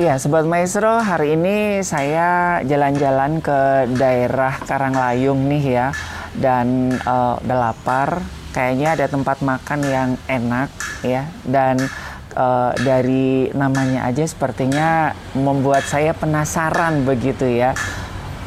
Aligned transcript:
Iya, 0.00 0.16
Sobat 0.16 0.48
Maestro, 0.48 0.96
hari 0.96 1.36
ini 1.36 1.84
saya 1.84 2.56
jalan-jalan 2.64 3.44
ke 3.44 3.84
daerah 4.00 4.56
Karanglayung 4.64 5.44
nih 5.44 5.64
ya. 5.76 5.86
Dan 6.32 6.96
uh, 7.04 7.36
udah 7.44 7.58
lapar, 7.68 8.24
kayaknya 8.56 8.96
ada 8.96 9.12
tempat 9.12 9.44
makan 9.44 9.84
yang 9.84 10.10
enak 10.24 10.72
ya. 11.04 11.28
Dan 11.44 11.84
uh, 12.32 12.72
dari 12.80 13.52
namanya 13.52 14.08
aja 14.08 14.24
sepertinya 14.24 15.12
membuat 15.36 15.84
saya 15.84 16.16
penasaran 16.16 17.04
begitu 17.04 17.44
ya. 17.44 17.76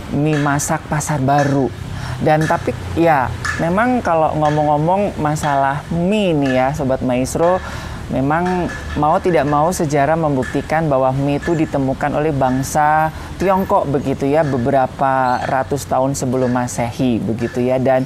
Mie 0.09 0.41
masak 0.41 0.81
pasar 0.89 1.21
baru. 1.21 1.69
Dan 2.17 2.49
tapi 2.49 2.73
ya, 2.97 3.29
memang 3.61 4.01
kalau 4.01 4.33
ngomong-ngomong 4.41 5.21
masalah 5.21 5.85
mie 5.93 6.33
nih 6.33 6.53
ya, 6.57 6.67
Sobat 6.73 7.05
Maestro, 7.05 7.61
memang 8.13 8.69
mau 9.01 9.17
tidak 9.17 9.49
mau 9.49 9.73
sejarah 9.73 10.13
membuktikan 10.13 10.85
bahwa 10.85 11.09
mie 11.17 11.41
itu 11.41 11.57
ditemukan 11.57 12.13
oleh 12.13 12.29
bangsa 12.29 13.09
Tiongkok 13.41 13.89
begitu 13.89 14.29
ya 14.29 14.45
beberapa 14.45 15.41
ratus 15.49 15.89
tahun 15.89 16.13
sebelum 16.13 16.53
Masehi 16.53 17.17
begitu 17.17 17.65
ya 17.65 17.81
dan 17.81 18.05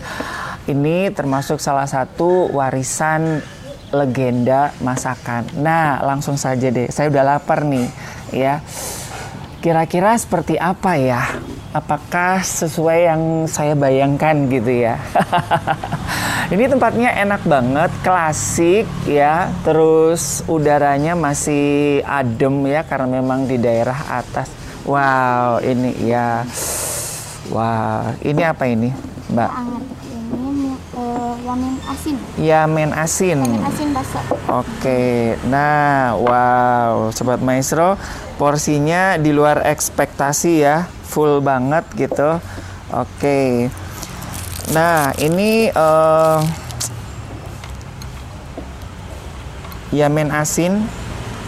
ini 0.67 1.11
termasuk 1.11 1.59
salah 1.59 1.87
satu 1.87 2.51
warisan 2.55 3.43
legenda 3.91 4.75
masakan. 4.83 5.47
Nah, 5.55 6.03
langsung 6.03 6.35
saja 6.35 6.67
deh. 6.67 6.91
Saya 6.91 7.07
udah 7.07 7.23
lapar 7.23 7.63
nih 7.63 7.87
ya. 8.35 8.59
Kira-kira 9.63 10.13
seperti 10.19 10.59
apa 10.59 10.99
ya? 10.99 11.23
Apakah 11.71 12.43
sesuai 12.43 12.99
yang 13.07 13.21
saya 13.47 13.73
bayangkan 13.79 14.47
gitu 14.51 14.71
ya? 14.87 14.99
Ini 16.47 16.71
tempatnya 16.71 17.11
enak 17.11 17.43
banget, 17.43 17.91
klasik 18.07 18.87
ya. 19.03 19.51
Terus 19.67 20.47
udaranya 20.47 21.11
masih 21.11 21.99
adem 22.07 22.63
ya 22.71 22.87
karena 22.87 23.19
memang 23.19 23.51
di 23.51 23.59
daerah 23.59 24.23
atas. 24.23 24.47
Wow, 24.87 25.59
ini 25.59 26.07
ya. 26.07 26.47
Wah, 27.51 28.15
wow, 28.15 28.23
ini 28.23 28.41
apa 28.47 28.63
ini, 28.63 28.95
Mbak? 29.27 29.51
Ini 30.39 30.71
uh, 30.95 31.35
ramen 31.43 31.75
asin. 31.83 32.15
Ya, 32.39 32.63
men 32.63 32.95
asin. 32.95 33.43
Ramen 33.43 33.67
asin 33.67 33.87
basah. 33.91 34.23
Oke. 34.47 35.35
Nah, 35.51 36.15
wow, 36.15 37.11
sobat 37.11 37.43
maestro, 37.43 37.99
porsinya 38.39 39.19
di 39.19 39.35
luar 39.35 39.67
ekspektasi 39.67 40.63
ya. 40.63 40.87
Full 41.11 41.43
banget 41.43 41.83
gitu. 41.91 42.39
Oke. 42.95 43.67
Nah, 44.67 45.15
ini 45.23 45.71
uh, 45.71 46.43
Yamen 49.95 50.27
asin 50.35 50.83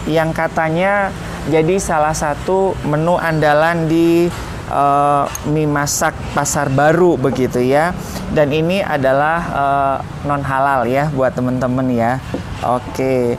yang 0.08 0.32
katanya 0.32 1.12
jadi 1.52 1.76
salah 1.76 2.16
satu 2.16 2.72
menu 2.88 3.20
andalan 3.20 3.84
di 3.84 4.32
uh, 4.72 5.28
mie 5.52 5.68
masak 5.68 6.16
pasar 6.32 6.72
baru 6.72 7.20
begitu 7.20 7.60
ya. 7.60 7.92
Dan 8.32 8.56
ini 8.56 8.80
adalah 8.80 9.38
uh, 9.52 9.96
non 10.24 10.40
halal 10.40 10.88
ya 10.88 11.12
buat 11.12 11.36
temen-temen 11.36 11.92
ya. 11.92 12.16
Oke. 12.64 13.36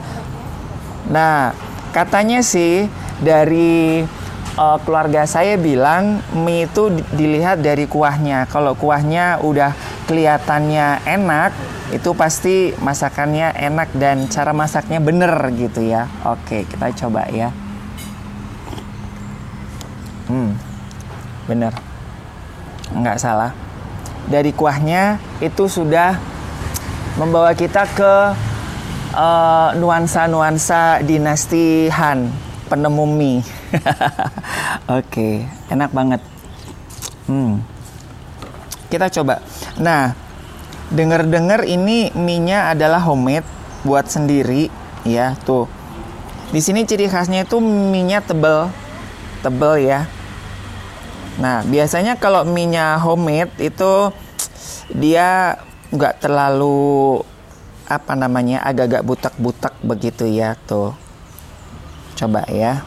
Nah, 1.10 1.50
katanya 1.90 2.38
sih 2.38 2.86
dari 3.18 4.06
uh, 4.56 4.78
keluarga 4.82 5.24
saya 5.24 5.56
bilang 5.56 6.20
mie 6.32 6.68
itu 6.68 6.92
dilihat 7.14 7.60
dari 7.60 7.88
kuahnya. 7.88 8.48
Kalau 8.50 8.76
kuahnya 8.76 9.40
udah 9.40 9.72
kelihatannya 10.08 11.06
enak, 11.06 11.50
itu 11.92 12.10
pasti 12.16 12.72
masakannya 12.80 13.52
enak 13.56 13.92
dan 13.96 14.28
cara 14.28 14.52
masaknya 14.56 14.98
bener 15.00 15.32
gitu 15.56 15.84
ya. 15.84 16.08
Oke, 16.24 16.64
kita 16.68 16.92
coba 17.04 17.28
ya. 17.28 17.52
Hmm, 20.28 20.56
bener, 21.44 21.72
nggak 22.96 23.20
salah. 23.20 23.52
Dari 24.22 24.54
kuahnya 24.54 25.18
itu 25.42 25.66
sudah 25.66 26.14
membawa 27.18 27.52
kita 27.52 27.84
ke 27.92 28.14
nuansa 29.12 29.76
nuansa-nuansa 29.76 31.04
dinasti 31.04 31.92
Han 31.92 32.32
penemu 32.72 33.04
mie. 33.04 33.61
Oke, 34.98 35.46
enak 35.72 35.90
banget. 35.92 36.20
Hmm. 37.26 37.64
Kita 38.92 39.08
coba. 39.08 39.40
Nah, 39.80 40.12
dengar-dengar 40.92 41.64
ini 41.64 42.12
mie-nya 42.12 42.72
adalah 42.72 43.00
homemade 43.00 43.48
buat 43.82 44.08
sendiri 44.08 44.68
ya, 45.08 45.34
tuh. 45.42 45.66
Di 46.52 46.60
sini 46.60 46.84
ciri 46.84 47.08
khasnya 47.08 47.48
itu 47.48 47.58
mie-nya 47.64 48.20
tebel. 48.20 48.68
Tebel 49.40 49.88
ya. 49.88 50.04
Nah, 51.40 51.64
biasanya 51.64 52.20
kalau 52.20 52.44
mie-nya 52.44 53.00
homemade 53.00 53.56
itu 53.56 54.12
dia 54.92 55.56
nggak 55.92 56.24
terlalu 56.24 57.20
apa 57.88 58.16
namanya 58.16 58.64
agak-agak 58.64 59.04
butak-butak 59.04 59.74
begitu 59.84 60.24
ya 60.24 60.56
tuh 60.64 60.96
coba 62.16 62.48
ya 62.48 62.80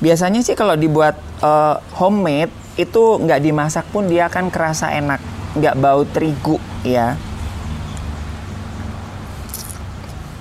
biasanya 0.00 0.40
sih 0.40 0.56
kalau 0.56 0.74
dibuat 0.74 1.20
uh, 1.44 1.76
homemade 2.00 2.50
itu 2.80 3.20
nggak 3.20 3.44
dimasak 3.44 3.84
pun 3.92 4.08
dia 4.08 4.26
akan 4.32 4.48
kerasa 4.48 4.88
enak. 4.96 5.20
Nggak 5.54 5.76
bau 5.76 6.02
terigu 6.08 6.56
ya. 6.82 7.14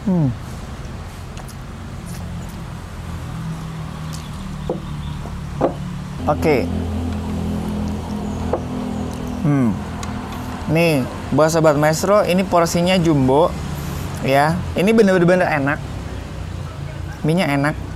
Hmm. 0.07 0.31
oke. 6.25 6.39
Okay. 6.39 6.61
hmm. 9.43 9.69
Nih 10.71 11.03
buat 11.35 11.53
sobat 11.53 11.77
maestro 11.77 12.23
ini 12.23 12.47
porsinya 12.47 12.95
jumbo 12.95 13.51
ya. 14.23 14.55
Ini 14.79 14.89
bener-bener 14.95 15.45
enak. 15.45 15.79
Minyak 17.27 17.49
enak 17.59 17.88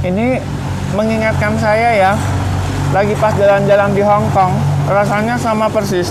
ini 0.00 0.40
mengingatkan 0.96 1.54
saya 1.60 1.88
ya 1.92 2.12
lagi 2.90 3.14
pas 3.20 3.30
jalan-jalan 3.36 3.90
di 3.94 4.02
Hong 4.02 4.26
Kong 4.34 4.52
rasanya 4.90 5.38
sama 5.38 5.70
persis. 5.70 6.10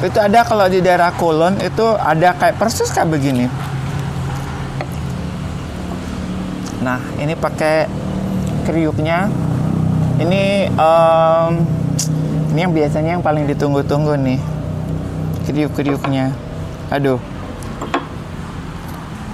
Itu 0.00 0.16
ada 0.16 0.44
kalau 0.46 0.70
di 0.70 0.80
daerah 0.80 1.12
Kulon 1.12 1.60
itu 1.60 1.84
ada 2.00 2.32
kayak 2.36 2.56
persis 2.56 2.88
kayak 2.88 3.12
begini. 3.12 3.50
Nah 6.80 7.00
ini 7.20 7.36
pakai 7.36 7.90
kriuknya. 8.64 9.28
Ini 10.16 10.72
um, 10.80 11.60
ini 12.56 12.58
yang 12.64 12.72
biasanya 12.72 13.20
yang 13.20 13.24
paling 13.24 13.44
ditunggu-tunggu 13.44 14.16
nih. 14.16 14.40
Kriuk-kriuknya. 15.44 16.32
Aduh. 16.88 17.20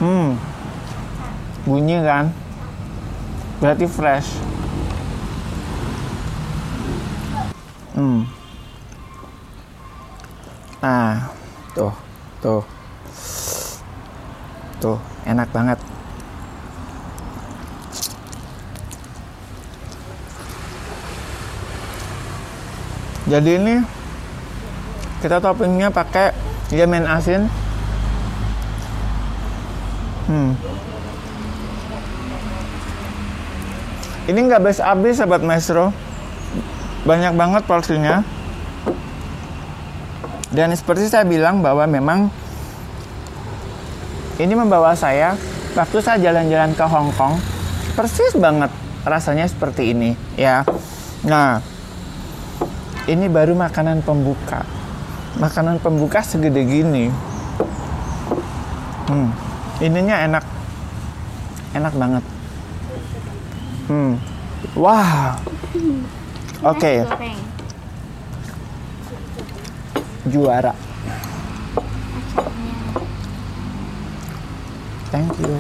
Hmm 0.03 0.52
bunyi 1.63 2.03
kan? 2.03 2.35
Berarti 3.63 3.87
fresh. 3.87 4.31
Hmm. 7.95 8.27
Nah 10.83 11.31
tuh 11.77 11.95
tuh. 12.43 12.63
Tuh 14.83 14.99
enak 15.23 15.47
banget. 15.55 15.79
Jadi 23.31 23.51
ini 23.55 23.75
kita 25.23 25.39
toppingnya 25.39 25.95
pakai 25.95 26.35
jamin 26.75 27.07
asin. 27.07 27.47
Hmm 30.27 30.59
ini 34.31 34.39
nggak 34.47 34.63
best 34.63 34.79
habis 34.79 35.19
sahabat 35.19 35.43
maestro. 35.43 35.91
Banyak 37.03 37.35
banget 37.35 37.63
porsinya. 37.67 38.23
Dan 40.53 40.71
seperti 40.77 41.09
saya 41.09 41.27
bilang 41.27 41.65
bahwa 41.65 41.83
memang 41.89 42.29
ini 44.37 44.53
membawa 44.53 44.93
saya 44.93 45.35
waktu 45.73 45.99
saya 46.05 46.21
jalan-jalan 46.21 46.77
ke 46.77 46.85
Hong 46.85 47.11
Kong 47.17 47.41
persis 47.97 48.37
banget 48.37 48.69
rasanya 49.03 49.49
seperti 49.49 49.97
ini 49.97 50.13
ya. 50.37 50.63
Nah 51.25 51.65
ini 53.09 53.27
baru 53.33 53.57
makanan 53.57 54.05
pembuka. 54.05 54.63
Makanan 55.41 55.81
pembuka 55.81 56.21
segede 56.21 56.63
gini. 56.63 57.09
Hmm 59.09 59.33
ininya 59.81 60.21
enak. 60.31 60.45
Enak 61.73 61.97
banget 61.97 62.25
Hmm. 63.91 64.15
Wah. 64.79 65.39
Wow. 66.63 66.73
Oke. 66.75 67.03
Okay. 67.03 67.35
juara. 70.27 70.75
Thank 75.11 75.35
you. 75.43 75.55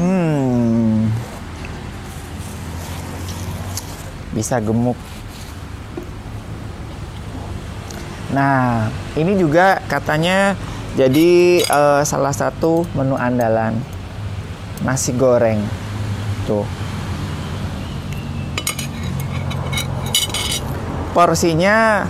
Hmm. 0.00 1.12
Bisa 4.34 4.58
gemuk. 4.58 4.98
Nah, 8.34 8.90
ini 9.16 9.38
juga 9.38 9.80
katanya 9.86 10.58
jadi 10.98 11.62
eh, 11.62 12.02
salah 12.02 12.34
satu 12.34 12.84
menu 12.96 13.14
andalan 13.16 13.78
nasi 14.82 15.14
goreng. 15.14 15.62
Tuh. 16.48 16.85
Porsinya 21.16 22.04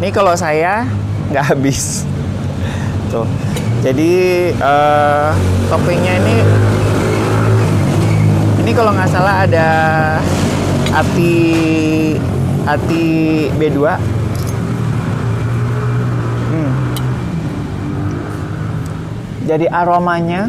ini 0.00 0.08
kalau 0.08 0.32
saya 0.32 0.88
nggak 1.28 1.44
habis. 1.52 2.08
Tuh. 3.12 3.28
Jadi 3.84 4.48
eh, 4.48 5.30
toppingnya 5.68 6.16
ini 6.24 6.36
ini 8.64 8.72
kalau 8.72 8.96
nggak 8.96 9.12
salah 9.12 9.44
ada 9.44 9.68
ati 10.96 11.36
ati 12.64 13.04
B2. 13.60 13.78
Hmm. 16.48 16.72
Jadi 19.44 19.68
aromanya 19.68 20.48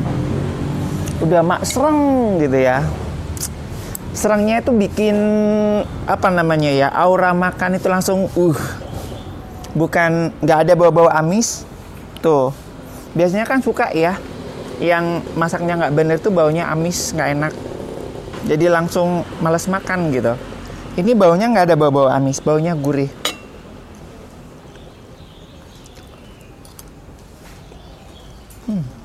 udah 1.20 1.44
mak 1.44 1.68
sereng 1.68 2.40
gitu 2.40 2.56
ya. 2.56 2.88
Serengnya 4.14 4.62
itu 4.62 4.70
bikin 4.70 5.18
apa 6.06 6.30
namanya 6.30 6.70
ya 6.70 6.88
aura 6.94 7.34
makan 7.34 7.82
itu 7.82 7.90
langsung 7.90 8.30
uh. 8.38 8.60
Bukan 9.74 10.30
nggak 10.38 10.60
ada 10.70 10.74
bau-bau 10.78 11.10
amis. 11.10 11.66
Tuh. 12.22 12.54
Biasanya 13.18 13.50
kan 13.50 13.60
suka 13.66 13.90
ya 13.90 14.22
yang 14.78 15.22
masaknya 15.34 15.78
nggak 15.78 15.94
bener 15.98 16.18
tuh 16.22 16.30
baunya 16.30 16.70
amis 16.70 17.10
nggak 17.12 17.30
enak. 17.36 17.54
Jadi 18.46 18.66
langsung 18.70 19.26
males 19.42 19.66
makan 19.66 20.14
gitu. 20.14 20.38
Ini 20.94 21.18
baunya 21.18 21.50
nggak 21.50 21.74
ada 21.74 21.76
bau-bau 21.76 22.06
amis 22.06 22.38
baunya 22.38 22.78
gurih. 22.78 23.10
Hmm. 28.70 29.03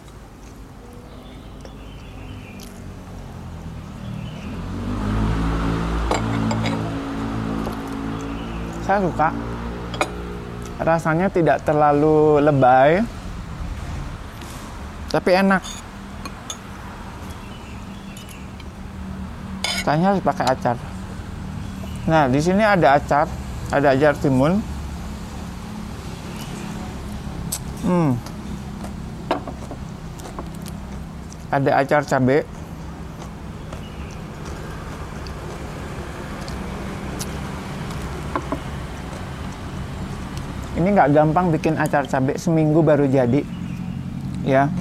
Saya 8.88 9.04
suka. 9.04 9.28
Rasanya 10.80 11.28
tidak 11.28 11.60
terlalu 11.60 12.40
lebay 12.40 13.04
tapi 15.12 15.36
enak. 15.36 15.60
Saya 19.84 20.00
harus 20.00 20.24
pakai 20.24 20.46
acar. 20.48 20.76
Nah 22.08 22.32
di 22.32 22.40
sini 22.40 22.64
ada 22.64 22.96
acar 22.96 23.28
ada 23.68 23.92
acar 23.92 24.16
timun. 24.16 24.64
Hmm. 27.84 28.16
Ada 31.52 31.84
acar 31.84 32.00
cabai 32.08 32.57
ini 40.88 40.96
nggak 40.96 41.12
gampang 41.12 41.52
bikin 41.52 41.76
acar 41.76 42.08
cabai 42.08 42.40
seminggu 42.40 42.80
baru 42.80 43.04
jadi. 43.04 43.44
Ya. 44.40 44.72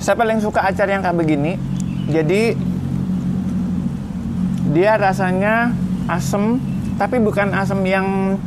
Saya 0.00 0.16
paling 0.16 0.40
suka 0.40 0.64
acar 0.64 0.88
yang 0.88 1.04
kayak 1.04 1.20
begini. 1.20 1.60
Jadi 2.08 2.56
dia 4.72 4.96
rasanya 4.96 5.76
asem 6.08 6.56
tapi 6.96 7.20
bukan 7.20 7.52
asem 7.52 7.76
yang 7.84 8.40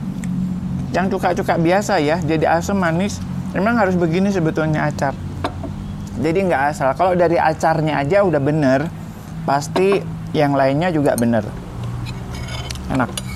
yang 0.89 1.05
cuka-cuka 1.05 1.61
biasa 1.61 2.01
ya. 2.01 2.17
Jadi 2.17 2.49
asem 2.49 2.73
manis 2.73 3.21
memang 3.53 3.77
harus 3.77 3.93
begini 3.93 4.33
sebetulnya 4.33 4.89
acar. 4.89 5.13
Jadi 6.17 6.49
nggak 6.49 6.73
asal. 6.73 6.89
Kalau 6.97 7.13
dari 7.13 7.37
acarnya 7.37 8.01
aja 8.01 8.25
udah 8.25 8.41
bener 8.41 8.89
pasti 9.45 10.01
yang 10.33 10.57
lainnya 10.57 10.89
juga 10.89 11.13
bener. 11.13 11.45
Enak 12.89 13.27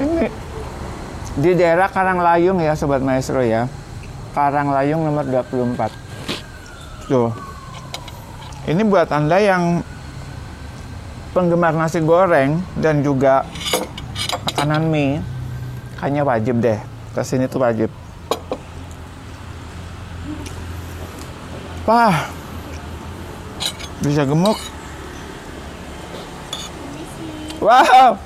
ini 0.00 0.26
di 1.40 1.56
daerah 1.56 1.88
Karanglayung 1.88 2.60
ya 2.60 2.76
Sobat 2.76 3.00
Maestro 3.00 3.40
ya. 3.40 3.64
Karanglayung 4.36 5.08
nomor 5.08 5.24
24 5.24 7.08
tuh. 7.08 7.32
Ini 8.68 8.84
buat 8.84 9.08
anda 9.08 9.40
yang 9.40 9.80
penggemar 11.32 11.72
nasi 11.72 12.04
goreng 12.04 12.60
dan 12.76 13.00
juga 13.00 13.48
makanan 14.52 14.82
mie 14.92 15.24
kayaknya 15.96 16.22
wajib 16.22 16.60
deh. 16.60 16.78
Ke 17.16 17.24
sini 17.24 17.48
tuh 17.48 17.64
wajib. 17.64 17.88
Wah. 21.88 22.28
Bisa 24.04 24.28
gemuk. 24.28 24.56
Wow 27.60 28.16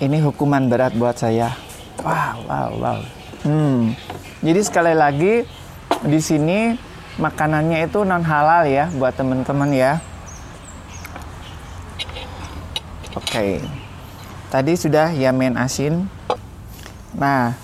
ini 0.00 0.18
hukuman 0.24 0.66
berat 0.72 0.96
buat 0.96 1.14
saya. 1.20 1.52
Wow, 2.00 2.48
wow, 2.48 2.70
wow. 2.80 3.00
Hmm. 3.44 3.92
Jadi 4.40 4.60
sekali 4.64 4.96
lagi 4.96 5.44
di 6.00 6.20
sini 6.20 6.72
makanannya 7.20 7.84
itu 7.84 8.00
non 8.08 8.24
halal 8.24 8.64
ya 8.64 8.88
buat 8.96 9.12
teman-teman 9.12 9.70
ya. 9.76 10.00
Oke. 13.12 13.60
Tadi 14.48 14.72
sudah 14.74 15.12
yamen 15.12 15.60
asin. 15.60 16.08
Nah, 17.14 17.54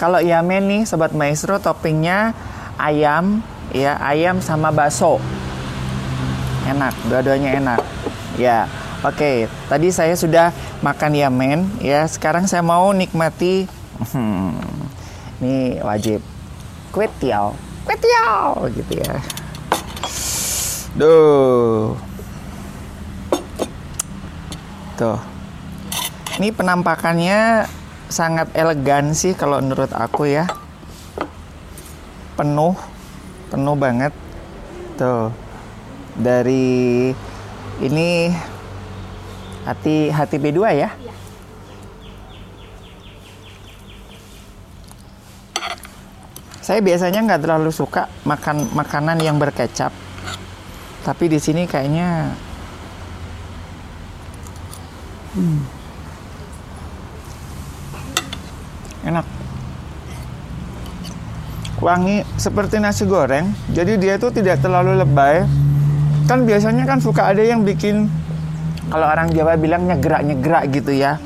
kalau 0.00 0.18
yamen 0.18 0.64
nih 0.66 0.82
sobat 0.88 1.12
maestro 1.12 1.60
toppingnya 1.60 2.32
ayam 2.80 3.44
ya, 3.76 4.00
ayam 4.00 4.40
sama 4.40 4.72
bakso. 4.72 5.20
Enak, 6.64 6.96
dua-duanya 7.12 7.60
enak. 7.60 7.80
Ya. 8.40 8.64
Oke, 9.02 9.50
tadi 9.66 9.90
saya 9.90 10.14
sudah 10.14 10.54
makan 10.78 11.18
yamen 11.18 11.66
ya. 11.82 12.06
Sekarang 12.06 12.46
saya 12.46 12.62
mau 12.62 12.94
nikmati 12.94 13.66
hmm, 13.98 14.54
ini 15.42 15.82
wajib 15.82 16.22
kue 16.94 17.10
tiao, 17.18 17.58
kue 17.82 17.98
tiao 17.98 18.62
gitu 18.70 19.02
ya. 19.02 19.18
Duh. 20.94 21.98
Tuh. 24.94 25.18
Ini 26.38 26.54
penampakannya 26.54 27.66
sangat 28.06 28.54
elegan 28.54 29.18
sih 29.18 29.34
kalau 29.34 29.58
menurut 29.58 29.90
aku 29.90 30.30
ya. 30.30 30.46
Penuh, 32.38 32.78
penuh 33.50 33.74
banget. 33.74 34.14
Tuh. 34.94 35.34
Dari 36.14 37.10
ini 37.82 38.30
hati 39.62 40.10
hati 40.10 40.36
B2 40.38 40.58
ya. 40.74 40.90
Saya 46.62 46.78
biasanya 46.78 47.26
nggak 47.26 47.42
terlalu 47.42 47.74
suka 47.74 48.06
makan 48.22 48.70
makanan 48.70 49.18
yang 49.18 49.34
berkecap, 49.34 49.90
tapi 51.02 51.26
di 51.26 51.42
sini 51.42 51.66
kayaknya 51.66 52.38
hmm, 55.34 55.58
enak, 59.10 59.26
wangi 61.82 62.22
seperti 62.38 62.78
nasi 62.78 63.10
goreng. 63.10 63.50
Jadi 63.74 63.98
dia 63.98 64.14
itu 64.14 64.30
tidak 64.30 64.62
terlalu 64.62 65.02
lebay. 65.02 65.42
Kan 66.30 66.46
biasanya 66.46 66.86
kan 66.86 67.02
suka 67.02 67.34
ada 67.34 67.42
yang 67.42 67.66
bikin 67.66 68.06
kalau 68.92 69.08
orang 69.08 69.32
Jawa 69.32 69.56
bilang 69.56 69.88
nyegrak-nyegrak 69.88 70.68
gitu 70.68 70.92
ya. 70.92 71.16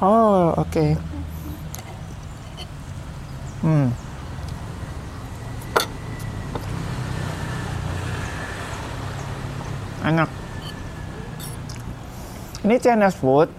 Oh, 0.00 0.56
oke. 0.56 0.72
Okay. 0.72 0.96
Hmm. 3.60 3.92
Enak. 10.08 10.30
Ini 12.64 12.76
Chinese 12.80 13.20
food, 13.20 13.52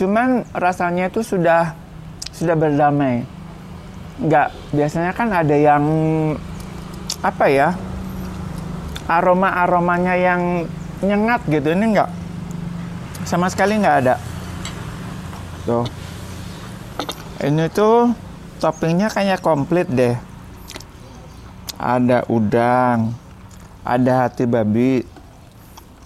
cuman 0.00 0.48
rasanya 0.56 1.12
itu 1.12 1.20
sudah 1.20 1.76
sudah 2.32 2.56
berdamai. 2.56 3.28
Enggak, 4.16 4.56
biasanya 4.72 5.12
kan 5.12 5.28
ada 5.28 5.56
yang 5.60 5.84
apa 7.20 7.52
ya? 7.52 7.76
Aroma-aromanya 9.12 10.16
yang 10.16 10.64
nyengat 11.04 11.44
gitu 11.44 11.76
ini 11.76 11.96
nggak 11.96 12.19
sama 13.30 13.46
sekali 13.46 13.78
nggak 13.78 13.98
ada. 14.02 14.18
Tuh. 15.62 15.86
Ini 17.46 17.70
tuh 17.70 18.10
toppingnya 18.58 19.06
kayak 19.06 19.38
komplit 19.38 19.86
deh. 19.86 20.18
Ada 21.78 22.26
udang 22.26 23.14
ada 23.80 24.28
hati 24.28 24.44
babi 24.44 25.00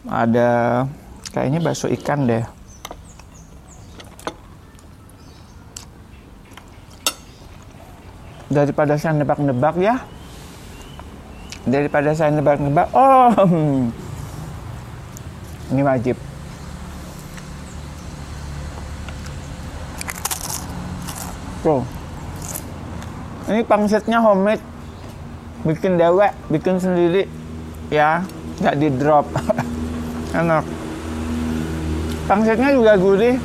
ada 0.06 0.84
kayaknya 1.32 1.64
bakso 1.64 1.88
ikan 1.96 2.28
deh. 2.28 2.44
Daripada 8.52 9.00
saya 9.00 9.16
nebak-nebak 9.16 9.80
ya. 9.80 9.96
Daripada 11.64 12.12
saya 12.12 12.36
nebak-nebak 12.36 12.92
oh 12.92 13.32
ini 15.72 15.80
wajib 15.80 16.20
tuh 21.64 21.80
ini 23.44 23.60
pangsitnya 23.64 24.24
homemade. 24.24 24.64
Bikin 25.64 26.00
dewek 26.00 26.32
bikin 26.48 26.80
sendiri. 26.80 27.28
Ya 27.92 28.24
nggak 28.60 28.76
di 28.80 28.88
drop. 28.92 29.28
Enak. 30.40 30.64
Pangsitnya 32.24 32.72
juga 32.72 32.92
gurih. 32.96 33.36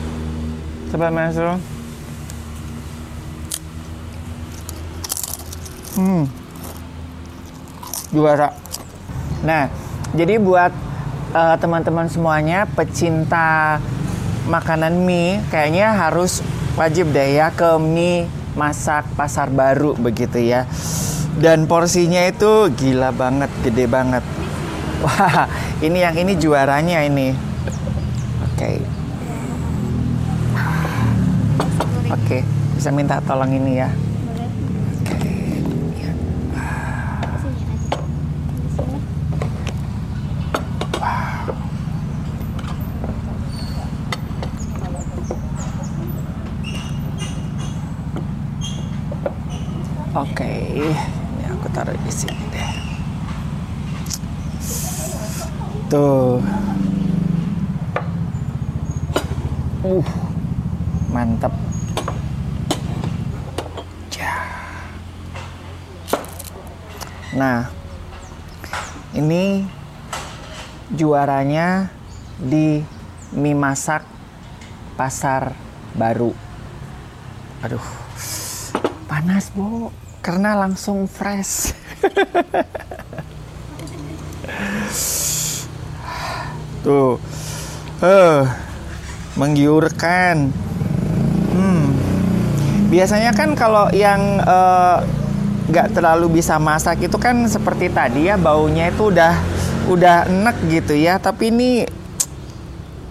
Coba 0.89 1.11
masuk 1.11 1.59
hmm. 5.99 6.23
Juara. 8.15 8.49
Nah 9.43 9.67
jadi 10.15 10.39
buat 10.41 10.71
uh, 11.35 11.55
teman-teman 11.59 12.07
semuanya 12.09 12.65
pecinta 12.65 13.77
makanan 14.49 15.05
mie 15.05 15.43
kayaknya 15.53 15.93
harus 15.93 16.41
wajib 16.79 17.11
deh 17.11 17.35
ya 17.35 17.51
ke 17.51 17.75
mie 17.75 18.23
masak 18.55 19.03
pasar 19.19 19.51
baru 19.51 19.99
begitu 19.99 20.39
ya 20.39 20.63
dan 21.35 21.67
porsinya 21.67 22.23
itu 22.23 22.71
gila 22.71 23.11
banget 23.11 23.51
gede 23.67 23.83
banget 23.83 24.23
wah 25.03 25.43
ini 25.83 25.99
yang 25.99 26.15
ini 26.15 26.39
juaranya 26.39 27.03
ini 27.03 27.35
oke 27.35 28.55
okay. 28.55 28.75
oke 32.07 32.15
okay. 32.15 32.41
bisa 32.79 32.95
minta 32.95 33.19
tolong 33.27 33.51
ini 33.51 33.83
ya 33.83 33.91
Oke, 50.09 50.49
ini 50.73 51.45
aku 51.45 51.69
taruh 51.69 51.93
di 51.93 52.09
sini 52.09 52.45
deh. 52.49 52.73
Tuh. 55.85 56.41
Uh, 59.85 60.09
mantap. 61.13 61.53
Ya. 64.09 64.33
Nah, 67.37 67.69
ini 69.13 69.69
juaranya 70.89 71.93
di 72.41 72.81
mie 73.37 73.53
masak 73.53 74.01
pasar 74.97 75.53
baru. 75.93 76.33
Aduh, 77.61 77.98
panas 79.19 79.51
bu 79.51 79.91
karena 80.23 80.55
langsung 80.55 81.03
fresh. 81.03 81.75
Tuh, 86.87 87.19
uh, 87.99 88.47
menggiurkan. 89.35 90.55
Hmm. 91.51 91.91
Biasanya 92.87 93.35
kan 93.35 93.59
kalau 93.59 93.91
yang 93.91 94.39
nggak 95.67 95.87
uh, 95.91 95.91
terlalu 95.91 96.39
bisa 96.39 96.55
masak 96.55 97.03
itu 97.03 97.19
kan 97.19 97.43
seperti 97.43 97.91
tadi 97.91 98.31
ya 98.31 98.39
baunya 98.39 98.87
itu 98.87 99.11
udah 99.11 99.35
udah 99.91 100.31
enek 100.31 100.55
gitu 100.71 100.95
ya. 100.95 101.19
Tapi 101.19 101.51
ini 101.51 101.83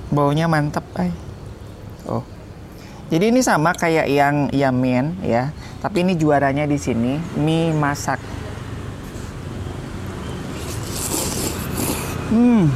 baunya 0.09 0.49
mantep, 0.49 0.89
ay. 0.97 1.13
Oh. 2.09 2.25
Jadi 3.13 3.25
ini 3.29 3.41
sama 3.41 3.73
kayak 3.73 4.05
yang 4.09 4.53
yamin 4.53 5.17
ya, 5.25 5.49
tapi 5.79 6.03
ini 6.03 6.19
juaranya 6.19 6.67
di 6.67 6.75
sini 6.75 7.23
mie 7.39 7.71
masak. 7.71 8.19
Hmm. 12.35 12.67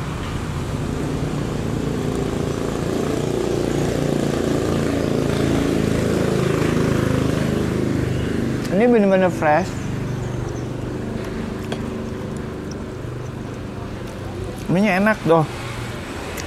Ini 8.73 8.85
benar-benar 8.89 9.29
fresh. 9.35 9.69
Minyak 14.73 15.05
enak 15.05 15.19
doh. 15.29 15.45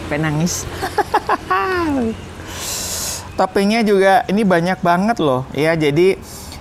Penangis. 0.10 0.66
toppingnya 3.36 3.84
juga 3.84 4.24
ini 4.32 4.48
banyak 4.48 4.80
banget 4.80 5.20
loh 5.20 5.44
ya 5.52 5.76
jadi 5.76 6.16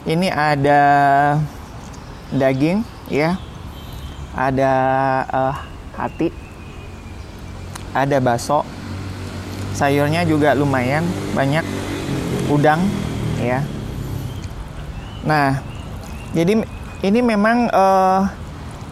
ini 0.05 0.29
ada 0.29 0.83
daging 2.33 2.85
ya. 3.09 3.41
Ada 4.35 4.73
uh, 5.31 5.57
hati. 5.97 6.29
Ada 7.95 8.21
bakso. 8.21 8.67
Sayurnya 9.75 10.29
juga 10.29 10.53
lumayan 10.53 11.05
banyak. 11.33 11.65
Udang 12.53 12.85
ya. 13.41 13.65
Nah 15.25 15.59
jadi 16.37 16.61
ini 17.05 17.21
memang 17.25 17.73
uh, 17.73 18.29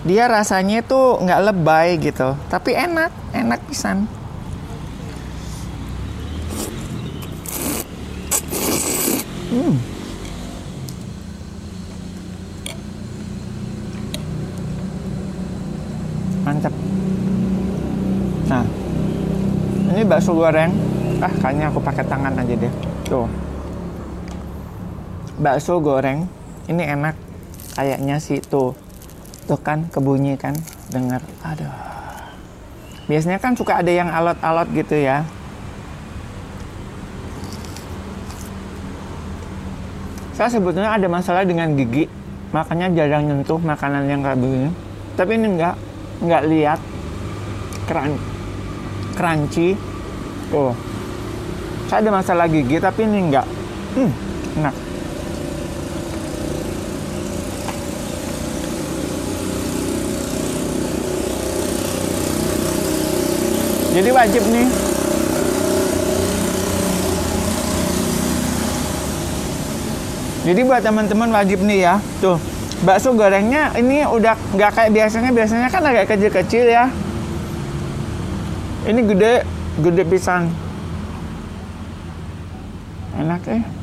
dia 0.02 0.26
rasanya 0.26 0.82
tuh 0.82 1.22
nggak 1.22 1.42
lebay 1.52 1.94
gitu 2.00 2.34
tapi 2.50 2.74
enak 2.74 3.12
enak 3.30 3.60
pisan. 3.70 4.08
Hmm. 9.52 9.76
Mantap. 16.42 16.74
Nah, 18.50 18.66
ini 19.94 20.01
bakso 20.12 20.36
goreng. 20.36 20.76
Ah, 21.24 21.32
kayaknya 21.40 21.72
aku 21.72 21.80
pakai 21.80 22.04
tangan 22.04 22.36
aja 22.36 22.52
deh. 22.52 22.72
Tuh. 23.08 23.24
Bakso 25.40 25.80
goreng. 25.80 26.28
Ini 26.68 26.92
enak. 26.92 27.16
Kayaknya 27.72 28.20
sih 28.20 28.44
tuh. 28.44 28.76
Tuh 29.48 29.56
kan 29.56 29.88
kebunyi 29.88 30.36
kan. 30.36 30.52
Dengar. 30.92 31.24
Aduh. 31.40 31.72
Biasanya 33.08 33.40
kan 33.40 33.56
suka 33.56 33.80
ada 33.80 33.88
yang 33.88 34.12
alot-alot 34.12 34.68
gitu 34.76 35.00
ya. 35.00 35.24
saya 40.32 40.58
sebetulnya 40.58 40.90
ada 40.90 41.06
masalah 41.06 41.46
dengan 41.46 41.70
gigi 41.78 42.10
makanya 42.50 42.90
jarang 42.90 43.30
nyentuh 43.30 43.62
makanan 43.62 44.10
yang 44.10 44.26
kayak 44.26 44.42
begini 44.42 44.74
tapi 45.14 45.38
ini 45.38 45.46
enggak 45.54 45.76
enggak 46.18 46.42
lihat 46.50 46.80
keran 47.86 48.18
crunchy 49.14 49.78
oh 50.52 50.76
saya 51.92 52.08
ada 52.08 52.10
masalah 52.12 52.48
gigi 52.48 52.80
tapi 52.80 53.04
ini 53.04 53.28
enggak. 53.28 53.44
Hmm, 53.92 54.08
enak. 54.56 54.74
Jadi 63.92 64.08
wajib 64.08 64.42
nih. 64.48 64.66
Jadi 70.48 70.60
buat 70.64 70.80
teman-teman 70.80 71.28
wajib 71.28 71.60
nih 71.60 71.92
ya, 71.92 71.94
tuh 72.24 72.40
bakso 72.88 73.12
gorengnya 73.12 73.68
ini 73.76 74.08
udah 74.08 74.32
nggak 74.56 74.70
kayak 74.72 74.90
biasanya. 74.96 75.28
Biasanya 75.28 75.68
kan 75.68 75.84
agak 75.84 76.08
kecil-kecil 76.08 76.72
ya. 76.72 76.88
Ini 78.88 79.00
gede, 79.12 79.44
gede 79.80 80.04
pisang. 80.04 80.52
Enak 83.16 83.40
eh? 83.48 83.62
ya 83.62 83.82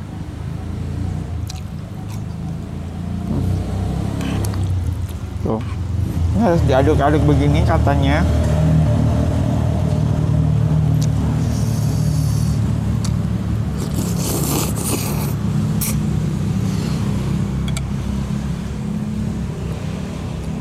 tuh. 5.50 5.62
Ini 6.38 6.40
harus 6.46 6.62
diaduk-aduk 6.70 7.24
begini 7.26 7.66
katanya. 7.66 8.22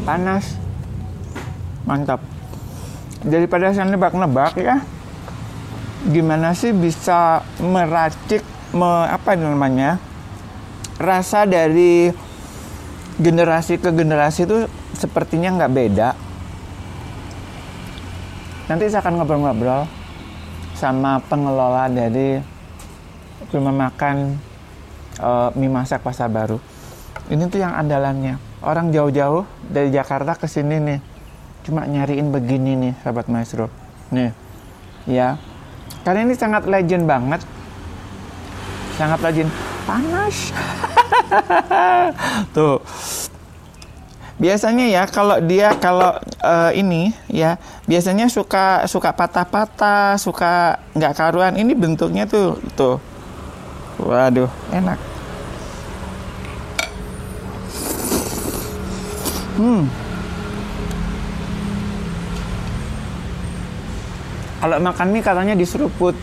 Panas. 0.09 0.57
Mantap. 1.85 2.25
Daripada 3.29 3.77
saya 3.77 3.93
nebak-nebak 3.93 4.57
ya? 4.57 4.81
Gimana 6.07 6.55
sih 6.55 6.71
bisa 6.71 7.43
meracik 7.59 8.47
me, 8.71 9.11
apa 9.11 9.35
namanya 9.35 9.99
rasa 10.99 11.43
dari 11.43 12.15
generasi 13.19 13.83
ke 13.83 13.91
generasi 13.91 14.47
itu 14.47 14.59
sepertinya 14.95 15.59
nggak 15.59 15.75
beda. 15.75 16.09
Nanti 18.71 18.85
saya 18.87 19.03
akan 19.03 19.15
ngobrol-ngobrol 19.19 19.89
sama 20.79 21.19
pengelola 21.27 21.91
dari 21.91 22.39
rumah 23.51 23.91
makan 23.91 24.39
uh, 25.19 25.51
mie 25.59 25.73
masak 25.73 26.05
pasar 26.05 26.31
baru. 26.31 26.61
Ini 27.33 27.49
tuh 27.51 27.59
yang 27.59 27.75
andalannya. 27.75 28.39
Orang 28.63 28.91
jauh-jauh 28.95 29.47
dari 29.67 29.91
Jakarta 29.91 30.39
ke 30.39 30.47
sini 30.47 30.79
nih. 30.79 31.01
Cuma 31.67 31.85
nyariin 31.85 32.31
begini 32.31 32.77
nih 32.79 32.93
sahabat 33.03 33.27
maestro. 33.27 33.67
Nih 34.15 34.31
ya 35.09 35.41
karena 36.03 36.21
ini 36.27 36.35
sangat 36.35 36.67
legend 36.67 37.05
banget. 37.07 37.41
Sangat 38.99 39.19
legend. 39.23 39.51
Panas. 39.87 40.37
Tuh. 42.57 42.79
Biasanya 44.39 44.87
ya 44.87 45.03
kalau 45.11 45.43
dia 45.43 45.75
kalau 45.83 46.15
uh, 46.47 46.71
ini 46.71 47.11
ya 47.27 47.59
biasanya 47.91 48.31
suka 48.31 48.87
suka 48.87 49.11
patah-patah 49.11 50.15
suka 50.15 50.79
nggak 50.95 51.15
karuan. 51.19 51.59
Ini 51.59 51.75
bentuknya 51.75 52.23
tuh 52.31 52.55
tuh. 52.79 53.03
Waduh 53.99 54.51
enak. 54.71 54.99
Hmm 59.59 60.08
kalau 64.59 64.77
makan 64.83 65.09
mie 65.15 65.25
katanya 65.25 65.55
diseruput 65.55 66.15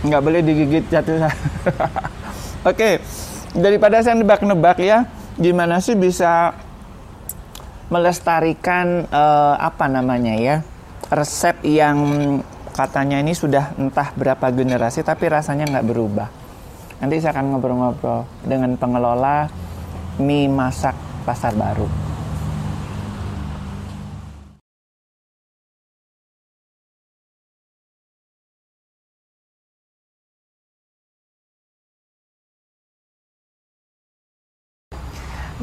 nggak 0.00 0.22
boleh 0.24 0.40
digigit 0.40 0.84
jatuh 0.88 1.28
oke 2.70 2.90
daripada 3.56 4.00
saya 4.00 4.16
nebak-nebak 4.16 4.80
ya 4.80 5.04
gimana 5.36 5.80
sih 5.80 5.96
bisa 5.96 6.56
melestarikan 7.90 9.04
uh, 9.10 9.58
apa 9.58 9.90
namanya 9.90 10.34
ya 10.38 10.56
resep 11.10 11.58
yang 11.66 11.98
katanya 12.70 13.18
ini 13.18 13.34
sudah 13.34 13.74
entah 13.76 14.14
berapa 14.14 14.46
generasi 14.54 15.02
tapi 15.02 15.26
rasanya 15.26 15.66
nggak 15.68 15.86
berubah. 15.86 16.28
Nanti 17.02 17.18
saya 17.18 17.34
akan 17.34 17.56
ngobrol-ngobrol 17.56 18.24
dengan 18.46 18.76
pengelola 18.78 19.50
mie 20.22 20.46
masak 20.46 20.94
pasar 21.26 21.56
baru. 21.56 22.09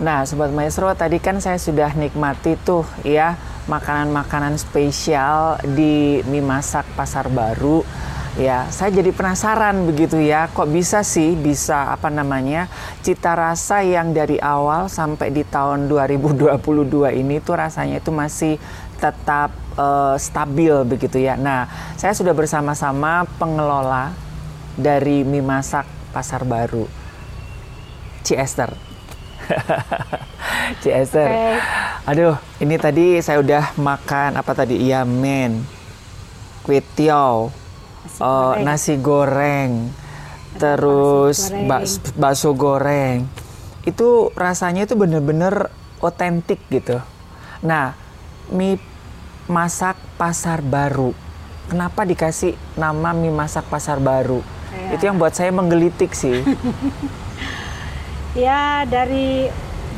Nah, 0.07 0.23
Sobat 0.23 0.55
Maestro, 0.55 0.87
tadi 0.95 1.19
kan 1.19 1.43
saya 1.43 1.59
sudah 1.59 1.91
nikmati 1.91 2.55
tuh 2.55 2.87
ya 3.03 3.35
makanan-makanan 3.67 4.55
spesial 4.55 5.59
di 5.67 6.23
mie 6.31 6.39
masak 6.39 6.87
pasar 6.95 7.27
baru. 7.27 7.83
Ya, 8.39 8.71
saya 8.71 8.95
jadi 8.95 9.11
penasaran 9.11 9.84
begitu 9.84 10.15
ya, 10.23 10.47
kok 10.47 10.71
bisa 10.71 11.03
sih 11.03 11.36
bisa 11.36 11.91
apa 11.91 12.08
namanya 12.08 12.71
cita 13.03 13.36
rasa 13.36 13.84
yang 13.84 14.15
dari 14.15 14.39
awal 14.39 14.88
sampai 14.88 15.27
di 15.27 15.43
tahun 15.43 15.91
2022 15.91 16.55
ini 17.12 17.43
tuh 17.43 17.60
rasanya 17.60 17.99
itu 17.99 18.08
masih 18.08 18.55
tetap 19.03 19.51
uh, 19.75 20.15
stabil 20.15 20.71
begitu 20.88 21.19
ya. 21.19 21.36
Nah, 21.36 21.67
saya 21.99 22.15
sudah 22.15 22.32
bersama-sama 22.32 23.27
pengelola 23.36 24.15
dari 24.79 25.27
mie 25.27 25.43
masak 25.43 25.84
pasar 26.15 26.47
baru, 26.47 26.88
Ci 28.23 28.39
Esther. 30.88 31.27
Okay. 31.27 31.55
Aduh, 32.07 32.36
ini 32.63 32.75
tadi 32.79 33.19
saya 33.19 33.43
udah 33.43 33.75
makan 33.75 34.39
apa 34.39 34.51
tadi? 34.55 34.79
Iya, 34.79 35.03
men. 35.03 35.63
Kue 36.63 36.79
tiaw. 36.79 37.51
Nasi, 38.07 38.23
uh, 38.23 38.55
goreng. 38.55 38.63
nasi 38.63 38.93
goreng. 38.99 39.71
Terus 40.57 41.51
bakso 41.67 41.99
goreng. 41.99 42.15
bakso 42.15 42.49
goreng. 42.55 43.17
Itu 43.83 44.31
rasanya 44.36 44.88
itu 44.88 44.95
bener-bener 44.95 45.71
otentik 45.99 46.60
gitu. 46.71 46.99
Nah, 47.63 47.95
mie 48.51 48.79
masak 49.47 49.99
pasar 50.15 50.63
baru. 50.63 51.12
Kenapa 51.67 52.07
dikasih 52.07 52.55
nama 52.79 53.12
mie 53.12 53.31
masak 53.31 53.67
pasar 53.67 53.99
baru? 53.99 54.39
Ya. 54.71 54.95
Itu 54.95 55.03
yang 55.12 55.19
buat 55.19 55.36
saya 55.36 55.51
menggelitik 55.51 56.15
sih. 56.15 56.43
ya 58.38 58.86
dari 58.86 59.50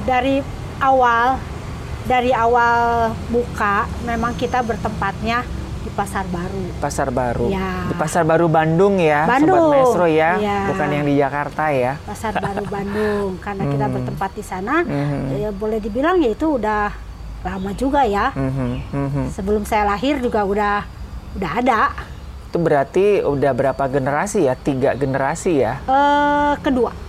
dari 0.08 0.39
awal 0.80 1.36
dari 2.08 2.32
awal 2.32 3.12
buka 3.28 3.86
memang 4.08 4.34
kita 4.39 4.63
bertempatnya 4.63 5.43
di 5.80 5.91
pasar 5.91 6.25
baru. 6.28 6.63
Pasar 6.80 7.08
baru. 7.12 7.47
Ya. 7.52 7.88
Di 7.91 7.95
pasar 7.99 8.23
baru 8.28 8.47
Bandung 8.52 8.99
ya, 8.99 9.28
Bandung. 9.28 9.71
Sobat 9.71 9.80
Mesro 9.80 10.08
ya, 10.12 10.36
ya, 10.36 10.60
bukan 10.71 10.88
yang 10.91 11.06
di 11.08 11.13
Jakarta 11.15 11.63
ya. 11.71 11.93
Pasar 12.04 12.36
baru 12.36 12.63
Bandung, 12.75 13.30
karena 13.39 13.63
kita 13.67 13.86
hmm. 13.88 13.95
bertempat 13.95 14.32
di 14.36 14.43
sana, 14.43 14.75
hmm. 14.84 15.39
ya 15.39 15.49
boleh 15.56 15.80
dibilang 15.80 16.19
ya 16.19 16.36
itu 16.36 16.60
udah 16.60 16.91
lama 17.47 17.71
juga 17.75 18.04
ya. 18.04 18.36
Hmm. 18.36 18.84
Hmm. 18.91 19.28
Sebelum 19.32 19.63
saya 19.63 19.88
lahir 19.88 20.19
juga 20.19 20.43
udah 20.43 20.84
udah 21.39 21.52
ada. 21.63 21.82
Itu 22.52 22.58
berarti 22.60 23.23
udah 23.23 23.52
berapa 23.56 23.84
generasi 23.88 24.49
ya? 24.52 24.60
Tiga 24.60 24.97
generasi 24.99 25.63
ya? 25.63 25.80
Uh, 25.88 26.60
kedua 26.60 27.09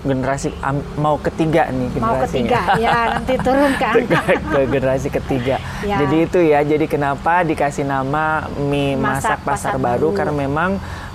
generasi 0.00 0.48
mau 0.96 1.20
ketiga 1.20 1.68
nih 1.68 1.88
generasinya. 1.92 2.08
Mau 2.08 2.24
ketiga, 2.24 2.60
ya 2.84 2.96
nanti 3.16 3.34
turun 3.36 3.72
kan. 3.76 3.94
ke 4.40 4.60
generasi 4.72 5.08
ketiga. 5.12 5.56
Ya. 5.84 5.96
Jadi 6.04 6.16
itu 6.24 6.38
ya, 6.40 6.60
jadi 6.64 6.86
kenapa 6.88 7.44
dikasih 7.44 7.84
nama 7.84 8.48
mie 8.56 8.96
masak, 8.96 9.44
masak 9.44 9.44
pasar, 9.44 9.74
pasar 9.74 9.74
baru 9.76 10.08
karena 10.16 10.34
memang 10.34 10.70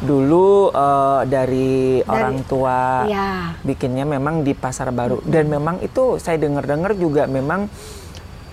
dulu 0.05 0.69
uh, 0.69 1.25
dari, 1.25 2.05
dari 2.05 2.11
orang 2.13 2.37
tua 2.45 3.09
ya. 3.09 3.57
bikinnya 3.65 4.05
memang 4.05 4.45
di 4.45 4.53
pasar 4.53 4.93
baru 4.93 5.17
dan 5.25 5.49
memang 5.49 5.81
itu 5.81 6.21
saya 6.21 6.37
dengar-dengar 6.37 6.93
juga 6.93 7.25
memang 7.25 7.65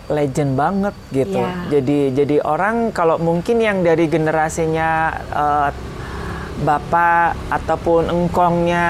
legend 0.08 0.56
banget 0.56 0.94
gitu. 1.12 1.40
Ya. 1.40 1.78
Jadi 1.78 2.16
jadi 2.16 2.36
orang 2.40 2.90
kalau 2.96 3.20
mungkin 3.20 3.60
yang 3.60 3.84
dari 3.84 4.08
generasinya 4.08 5.12
uh, 5.32 5.70
bapak 6.62 7.36
ataupun 7.48 8.08
engkongnya 8.08 8.86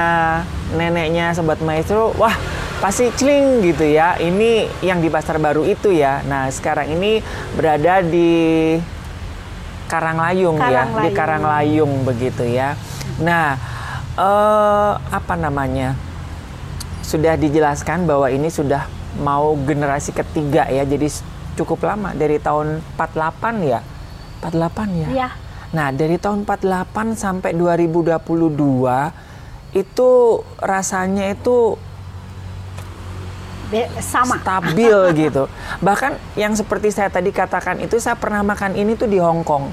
neneknya 0.74 1.37
sobat 1.37 1.61
maestro 1.61 2.12
wah 2.16 2.35
pasti 2.82 3.08
celing 3.14 3.62
gitu 3.62 3.87
ya. 3.87 4.18
Ini 4.18 4.66
yang 4.82 4.98
di 4.98 5.08
pasar 5.08 5.38
baru 5.38 5.62
itu 5.62 5.94
ya. 5.94 6.24
Nah 6.26 6.50
sekarang 6.50 6.90
ini 6.92 7.22
berada 7.54 8.02
di 8.02 8.74
Karanglayung, 9.87 10.56
ya 10.56 10.88
di 10.88 11.11
Karanglayung. 11.12 12.02
Begitu 12.02 12.48
ya. 12.48 12.74
Nah 13.22 13.54
eh, 14.18 14.92
apa 14.98 15.35
namanya? 15.38 15.94
Sudah 17.02 17.37
dijelaskan 17.37 18.08
bahwa 18.08 18.30
ini 18.32 18.48
sudah 18.48 18.88
mau 19.20 19.52
generasi 19.68 20.16
ketiga 20.16 20.64
ya 20.72 20.88
jadi 20.88 21.04
cukup 21.61 21.85
lama 21.85 22.16
dari 22.16 22.40
tahun 22.40 22.80
48 22.96 23.68
ya? 23.68 23.80
48 24.40 25.04
ya, 25.04 25.08
ya 25.12 25.28
Nah, 25.72 25.88
dari 25.88 26.20
tahun 26.20 26.44
48 26.44 27.16
sampai 27.16 27.56
2022 27.56 28.20
itu 29.72 30.40
rasanya 30.61 31.32
itu 31.32 31.80
sama 34.04 34.37
stabil 34.40 34.96
gitu. 35.24 35.48
Bahkan 35.80 36.37
yang 36.37 36.52
seperti 36.52 36.92
saya 36.92 37.08
tadi 37.08 37.32
katakan 37.32 37.80
itu 37.80 37.96
saya 37.96 38.16
pernah 38.20 38.44
makan 38.44 38.76
ini 38.76 38.92
tuh 38.94 39.08
di 39.08 39.16
Hong 39.16 39.40
Kong. 39.40 39.72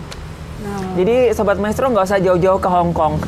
No. 0.59 0.71
Jadi 0.99 1.31
sobat 1.31 1.55
maestro 1.55 1.88
nggak 1.88 2.07
usah 2.07 2.19
jauh-jauh 2.19 2.59
ke 2.59 2.69
Hong 2.71 2.91
Kong. 2.95 3.19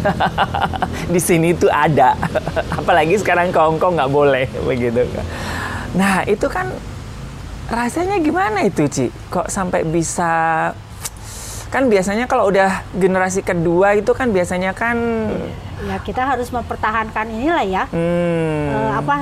di 1.13 1.19
sini 1.19 1.51
tuh 1.55 1.71
ada. 1.71 2.15
Apalagi 2.79 3.19
sekarang 3.19 3.51
ke 3.51 3.59
Hong 3.59 3.79
Kong 3.79 3.99
nggak 3.99 4.11
boleh 4.11 4.47
begitu. 4.63 5.03
Nah 5.95 6.23
itu 6.23 6.47
kan 6.47 6.71
rasanya 7.71 8.19
gimana 8.19 8.63
itu 8.63 8.87
Ci? 8.87 9.07
Kok 9.31 9.47
sampai 9.51 9.83
bisa 9.87 10.71
kan 11.71 11.87
biasanya 11.87 12.27
kalau 12.27 12.51
udah 12.51 12.83
generasi 12.99 13.47
kedua 13.47 13.95
itu 13.95 14.11
kan 14.11 14.35
biasanya 14.35 14.75
kan 14.75 14.99
ya 15.87 15.97
kita 16.01 16.21
harus 16.23 16.49
mempertahankan 16.53 17.25
inilah 17.29 17.65
ya 17.65 17.83
hmm. 17.89 18.65
uh, 18.71 18.91
apa 19.01 19.15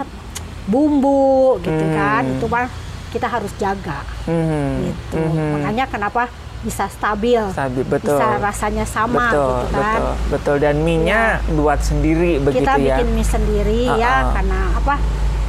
bumbu 0.67 1.58
gitu 1.63 1.86
hmm. 1.86 1.95
kan 1.95 2.24
itu 2.28 2.45
mah 2.45 2.67
kita 3.10 3.28
harus 3.28 3.52
jaga 3.58 4.06
hmm. 4.30 4.74
gitu 4.86 5.17
hmm. 5.17 5.50
makanya 5.60 5.86
kenapa 5.89 6.30
bisa 6.60 6.91
stabil, 6.91 7.39
stabil 7.56 7.88
betul. 7.88 8.19
bisa 8.19 8.36
rasanya 8.43 8.84
sama 8.84 9.32
betul, 9.32 9.48
gitu 9.63 9.80
kan 9.80 10.00
betul 10.04 10.15
betul 10.28 10.56
dan 10.60 10.76
minyak 10.84 11.39
ya. 11.39 11.56
buat 11.56 11.80
sendiri 11.80 12.43
begitu 12.43 12.67
kita 12.67 12.74
ya 12.76 13.00
bikin 13.00 13.08
mie 13.15 13.24
sendiri 13.24 13.82
uh 13.88 13.95
-uh. 13.95 14.04
ya 14.04 14.13
karena 14.36 14.60
apa 14.76 14.95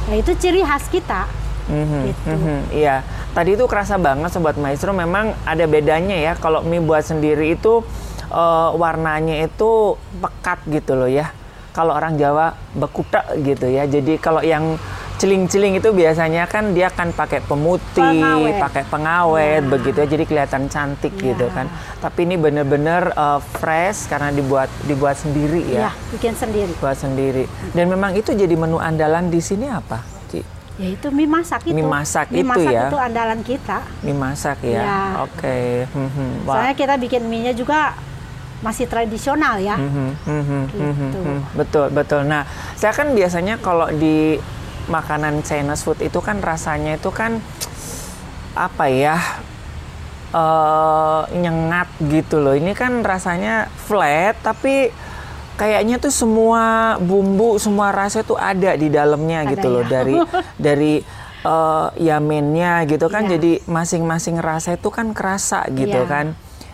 ya 0.07 0.15
itu 0.15 0.31
ciri 0.39 0.63
khas 0.63 0.87
kita 0.87 1.27
Mhm, 1.71 1.99
Gitu. 2.09 2.25
mhm, 2.27 2.57
Iya, 2.73 2.95
tadi 3.31 3.55
itu 3.55 3.65
kerasa 3.69 3.95
banget 3.95 4.33
sobat 4.33 4.57
maestro. 4.57 4.91
Memang 4.91 5.37
ada 5.47 5.65
bedanya 5.69 6.17
ya. 6.17 6.33
Kalau 6.35 6.65
mie 6.65 6.81
buat 6.81 7.05
sendiri 7.05 7.55
itu 7.55 7.85
eh, 8.31 8.69
warnanya 8.73 9.43
itu 9.43 9.93
pekat 10.17 10.59
gitu 10.65 10.95
loh 10.95 11.11
ya. 11.11 11.29
Kalau 11.71 11.91
orang 11.91 12.15
Jawa 12.15 12.51
bekutak 12.73 13.31
gitu 13.37 13.67
ya. 13.67 13.83
Jadi 13.83 14.15
kalau 14.17 14.39
yang 14.39 14.75
celing-celing 15.15 15.77
itu 15.77 15.93
biasanya 15.93 16.43
kan 16.43 16.73
dia 16.73 16.89
akan 16.89 17.13
pakai 17.13 17.39
pemutih, 17.41 18.01
Pengawet. 18.17 18.57
pakai 18.59 18.83
pengawet 18.89 19.61
Ya. 19.61 19.69
begitu 19.69 19.97
ya. 19.97 20.07
Jadi 20.09 20.23
kelihatan 20.25 20.63
cantik 20.67 21.13
Ya. 21.15 21.31
gitu 21.31 21.47
kan. 21.47 21.71
Tapi 21.99 22.25
ini 22.25 22.35
bener-bener 22.35 23.13
eh, 23.13 23.39
fresh 23.55 24.07
karena 24.07 24.31
dibuat 24.31 24.67
dibuat 24.83 25.15
sendiri 25.15 25.63
ya. 25.69 25.87
Ya, 25.87 25.91
bikin 26.11 26.33
sendiri. 26.33 26.73
Buat 26.77 26.97
sendiri. 26.97 27.45
Dan 27.71 27.87
memang 27.87 28.15
itu 28.15 28.31
jadi 28.31 28.51
menu 28.51 28.75
andalan 28.75 29.27
di 29.27 29.39
sini 29.39 29.67
apa? 29.67 30.01
Ya 30.79 30.87
itu 30.89 31.13
mie 31.13 31.29
masak 31.29 31.61
itu. 31.67 31.77
Mie 31.77 31.85
masak 31.85 32.25
Mie 32.31 32.41
itu 32.41 32.47
masak 32.49 32.73
ya? 32.73 32.83
itu 32.89 32.97
andalan 32.97 33.39
kita. 33.45 33.77
Mie 34.01 34.17
masak 34.17 34.57
ya. 34.65 34.81
Ya. 34.81 34.99
Oke. 35.21 35.85
Mhm. 35.87 36.27
Wah. 36.41 36.57
Soalnya 36.57 36.73
kita 36.73 36.93
bikin 36.97 37.21
mie-nya 37.27 37.53
juga 37.53 37.93
masih 38.61 38.85
tradisional 38.85 39.57
ya. 39.57 39.75
Mhm, 39.75 40.07
mhm, 40.21 40.61
Gitu. 40.69 40.79
mhm, 40.79 41.09
mhm. 41.11 41.37
Betul, 41.53 41.87
betul. 41.89 42.21
Nah, 42.23 42.45
saya 42.73 42.93
kan 42.93 43.11
biasanya 43.11 43.57
kalau 43.57 43.89
di 43.89 44.37
makanan 44.85 45.41
Chinese 45.41 45.81
food 45.81 45.97
itu 45.99 46.17
kan 46.19 46.39
rasanya 46.39 46.95
itu 46.95 47.09
kan 47.09 47.41
apa 48.53 48.85
ya? 48.87 49.17
eh 50.31 51.21
nyengat 51.35 51.91
gitu 51.99 52.39
loh. 52.39 52.55
Ini 52.55 52.71
kan 52.71 53.03
rasanya 53.03 53.67
flat 53.67 54.39
tapi 54.39 54.87
kayaknya 55.59 55.99
tuh 55.99 56.07
semua 56.07 56.95
bumbu, 56.97 57.59
semua 57.59 57.91
rasa 57.91 58.23
tuh 58.23 58.39
ada 58.39 58.71
di 58.73 58.87
dalamnya 58.87 59.43
Ada 59.43 59.49
gitu 59.51 59.67
loh 59.67 59.83
ya. 59.83 59.89
dari 59.91 60.15
dari 60.71 60.93
eh 61.41 61.87
yamennya 61.99 62.87
gitu 62.87 63.11
kan. 63.11 63.27
Iya. 63.27 63.35
Jadi 63.35 63.51
masing-masing 63.67 64.39
rasa 64.39 64.79
itu 64.79 64.87
kan 64.87 65.11
kerasa 65.11 65.67
gitu 65.67 65.99
Iya. 65.99 66.07
kan 66.07 66.25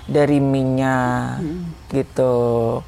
dari 0.07 0.39
minyak 0.39 1.43
gitu. 1.91 2.79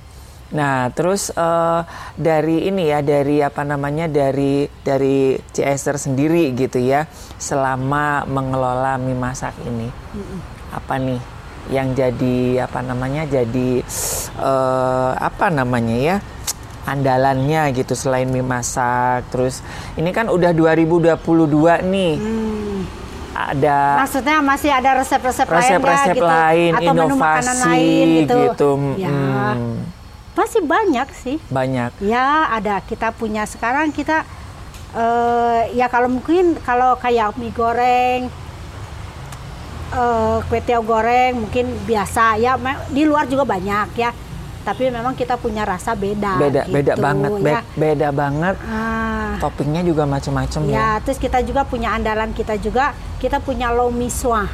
Nah, 0.49 0.89
terus 0.97 1.29
eh, 1.29 1.81
dari 2.17 2.65
ini 2.65 2.89
ya, 2.89 3.05
dari 3.05 3.37
apa 3.37 3.61
namanya, 3.61 4.09
dari 4.09 4.65
dari 4.81 5.37
C. 5.53 5.61
Esther 5.61 6.01
sendiri 6.01 6.49
gitu 6.57 6.81
ya, 6.81 7.05
selama 7.37 8.25
mengelola 8.25 8.97
mie 8.97 9.13
masak 9.13 9.53
ini, 9.61 9.93
apa 10.73 10.97
nih 10.97 11.21
yang 11.69 11.93
jadi 11.93 12.65
apa 12.65 12.81
namanya, 12.81 13.29
jadi 13.29 13.85
eh, 14.41 15.11
apa 15.21 15.53
namanya 15.53 15.97
ya, 16.01 16.17
andalannya 16.89 17.69
gitu 17.77 17.93
selain 17.93 18.25
mie 18.33 18.41
masak. 18.41 19.29
Terus 19.29 19.61
ini 20.01 20.09
kan 20.09 20.33
udah 20.33 20.49
2022 20.49 21.13
nih, 21.85 22.13
Hmm. 22.17 22.81
Ada 23.39 24.03
Maksudnya 24.03 24.43
masih 24.43 24.67
ada 24.67 24.99
resep-resep 24.99 25.47
lain 25.47 25.59
resep-resep 25.63 26.07
ya, 26.11 26.15
gitu. 26.19 26.27
lain, 26.27 26.71
atau 26.75 26.91
menu 26.91 27.15
makanan 27.15 27.55
inovasi 27.55 27.69
lain 27.71 28.07
gitu. 28.19 28.39
gitu. 28.43 28.69
Ya, 28.99 29.09
Mm, 29.55 29.75
masih 30.35 30.61
banyak 30.63 31.07
sih. 31.15 31.37
banyak. 31.47 31.91
Ya 32.03 32.51
ada 32.51 32.83
kita 32.83 33.15
punya 33.15 33.47
sekarang 33.47 33.95
kita 33.95 34.27
eh 34.89 35.69
ya 35.71 35.85
kalau 35.87 36.09
mungkin 36.09 36.57
kalau 36.65 36.97
kayak 36.97 37.37
mie 37.37 37.53
goreng, 37.53 38.27
eh 39.89 40.35
kue 40.49 40.59
tiaw 40.59 40.81
goreng 40.81 41.45
mungkin 41.45 41.65
biasa 41.85 42.35
ya 42.37 42.57
di 42.89 43.03
luar 43.05 43.25
juga 43.25 43.45
banyak 43.45 43.89
ya. 43.95 44.11
Tapi 44.59 44.91
memang 44.91 45.15
kita 45.15 45.39
punya 45.39 45.63
rasa 45.63 45.95
beda. 45.95 46.35
Beda, 46.37 46.61
beda 46.67 46.93
gitu, 46.93 47.01
banget, 47.01 47.31
ya. 47.31 47.43
be- 47.43 47.65
beda 47.75 48.07
banget. 48.11 48.55
Ah, 48.63 49.39
Toppingnya 49.39 49.81
juga 49.81 50.03
macam-macam 50.03 50.61
ya. 50.67 50.75
ya, 50.75 50.89
terus 50.99 51.15
kita 51.15 51.39
juga 51.41 51.63
punya 51.63 51.95
andalan 51.95 52.31
kita 52.31 52.59
juga 52.59 52.91
kita 53.17 53.39
punya 53.39 53.71
lomi 53.71 54.11
swa. 54.11 54.45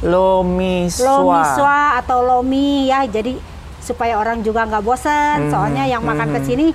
Lomi 0.00 0.88
swa 0.88 1.96
atau 1.96 2.20
lomi 2.20 2.88
ya 2.88 3.04
jadi 3.04 3.36
supaya 3.80 4.16
orang 4.16 4.40
juga 4.40 4.64
nggak 4.64 4.80
bosan 4.80 5.44
Mhm, 5.44 5.50
soalnya 5.52 5.84
yang 5.84 6.00
makan 6.00 6.28
ke 6.30 6.40
mhm. 6.40 6.46
sini 6.46 6.66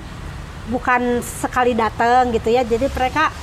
bukan 0.69 1.01
sekali 1.21 1.73
datang 1.73 2.29
gitu 2.29 2.49
ya 2.49 2.61
jadi 2.61 2.85
mereka 2.85 3.33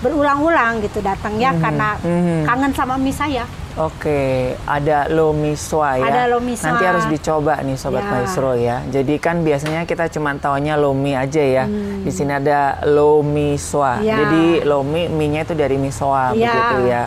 berulang-ulang 0.00 0.80
gitu 0.80 1.00
datang 1.00 1.36
ya 1.36 1.52
Mhm, 1.52 1.60
karena 1.60 1.88
mhm. 2.00 2.40
kangen 2.44 2.72
sama 2.72 2.96
mie 2.96 3.12
saya 3.12 3.44
Oke, 3.72 4.52
ada 4.62 5.08
lomi 5.08 5.56
swa 5.56 5.96
ya. 5.96 6.04
Ada 6.04 6.22
lomi 6.28 6.52
swa. 6.52 6.76
Nanti 6.76 6.84
harus 6.84 7.08
dicoba 7.08 7.56
nih 7.58 7.74
sobat 7.74 8.04
Ya. 8.04 8.10
maestro 8.10 8.52
ya. 8.52 8.76
Jadi 8.84 9.16
kan 9.16 9.40
biasanya 9.40 9.88
kita 9.88 10.12
cuma 10.12 10.36
taunya 10.36 10.76
lomi 10.76 11.16
aja 11.16 11.40
ya. 11.40 11.64
Hmm. 11.64 12.04
Di 12.04 12.12
sini 12.12 12.36
ada 12.36 12.84
lomi 12.84 13.56
swa. 13.56 13.96
Ya. 13.98 14.20
Jadi 14.20 14.60
lomi 14.62 15.08
mie-nya 15.08 15.42
itu 15.42 15.56
dari 15.56 15.80
misoa 15.80 16.36
Ya. 16.36 16.52
begitu 16.52 16.78
ya. 16.86 17.04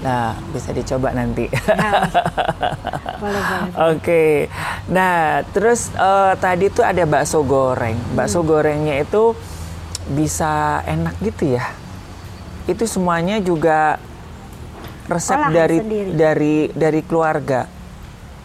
Nah, 0.00 0.38
bisa 0.48 0.70
dicoba 0.70 1.10
nanti. 1.10 1.50
Nah, 1.50 2.06
boleh 3.24 3.40
boleh 3.40 3.70
Oke, 3.90 4.52
nah 4.86 5.40
terus 5.48 5.88
eh, 5.90 6.32
tadi 6.36 6.68
tuh 6.68 6.84
ada 6.84 7.02
bakso 7.04 7.42
goreng. 7.42 7.96
Bakso 8.12 8.38
Hmm. 8.38 8.48
gorengnya 8.48 9.00
itu 9.00 9.34
bisa 10.06 10.78
enak 10.84 11.18
gitu 11.18 11.56
ya. 11.56 11.74
Itu 12.70 12.84
semuanya 12.84 13.40
juga 13.40 13.96
resep 15.06 15.36
Olahan 15.36 15.52
dari 15.52 15.78
sendiri. 15.78 16.10
dari 16.12 16.54
dari 16.70 17.00
keluarga. 17.02 17.68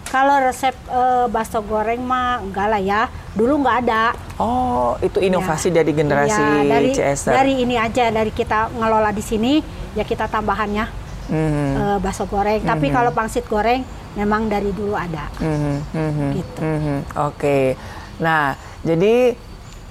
kalau 0.06 0.42
resep 0.42 0.74
eh, 0.90 1.26
bakso 1.28 1.62
goreng 1.62 2.02
mah 2.02 2.42
enggak 2.42 2.68
lah 2.68 2.82
ya 2.82 3.02
dulu 3.32 3.62
nggak 3.62 3.78
ada 3.84 4.04
Oh, 4.36 4.96
itu 5.00 5.20
inovasi 5.20 5.70
dari 5.70 5.92
generasi 5.92 6.40
Ya, 6.40 6.64
dari, 6.66 6.90
Cester. 6.92 7.30
dari 7.32 7.60
ini 7.60 7.76
aja 7.76 8.08
dari 8.10 8.32
kita 8.32 8.72
ngelola 8.72 9.12
di 9.12 9.22
sini 9.22 9.62
ya 9.92 10.02
kita 10.02 10.26
tambahannya 10.26 10.86
Mhm, 11.28 11.70
eh, 11.78 11.98
bakso 12.00 12.26
goreng 12.26 12.64
tapi 12.64 12.90
kalau 12.90 13.12
pangsit 13.12 13.46
goreng 13.46 13.86
memang 14.12 14.50
dari 14.50 14.72
dulu 14.72 14.98
ada 14.98 15.30
mhm, 15.38 15.78
mhm, 15.94 16.30
gitu. 16.34 16.60
mhm. 16.60 16.98
Oke, 17.22 17.78
nah 18.18 18.52
jadi 18.82 19.38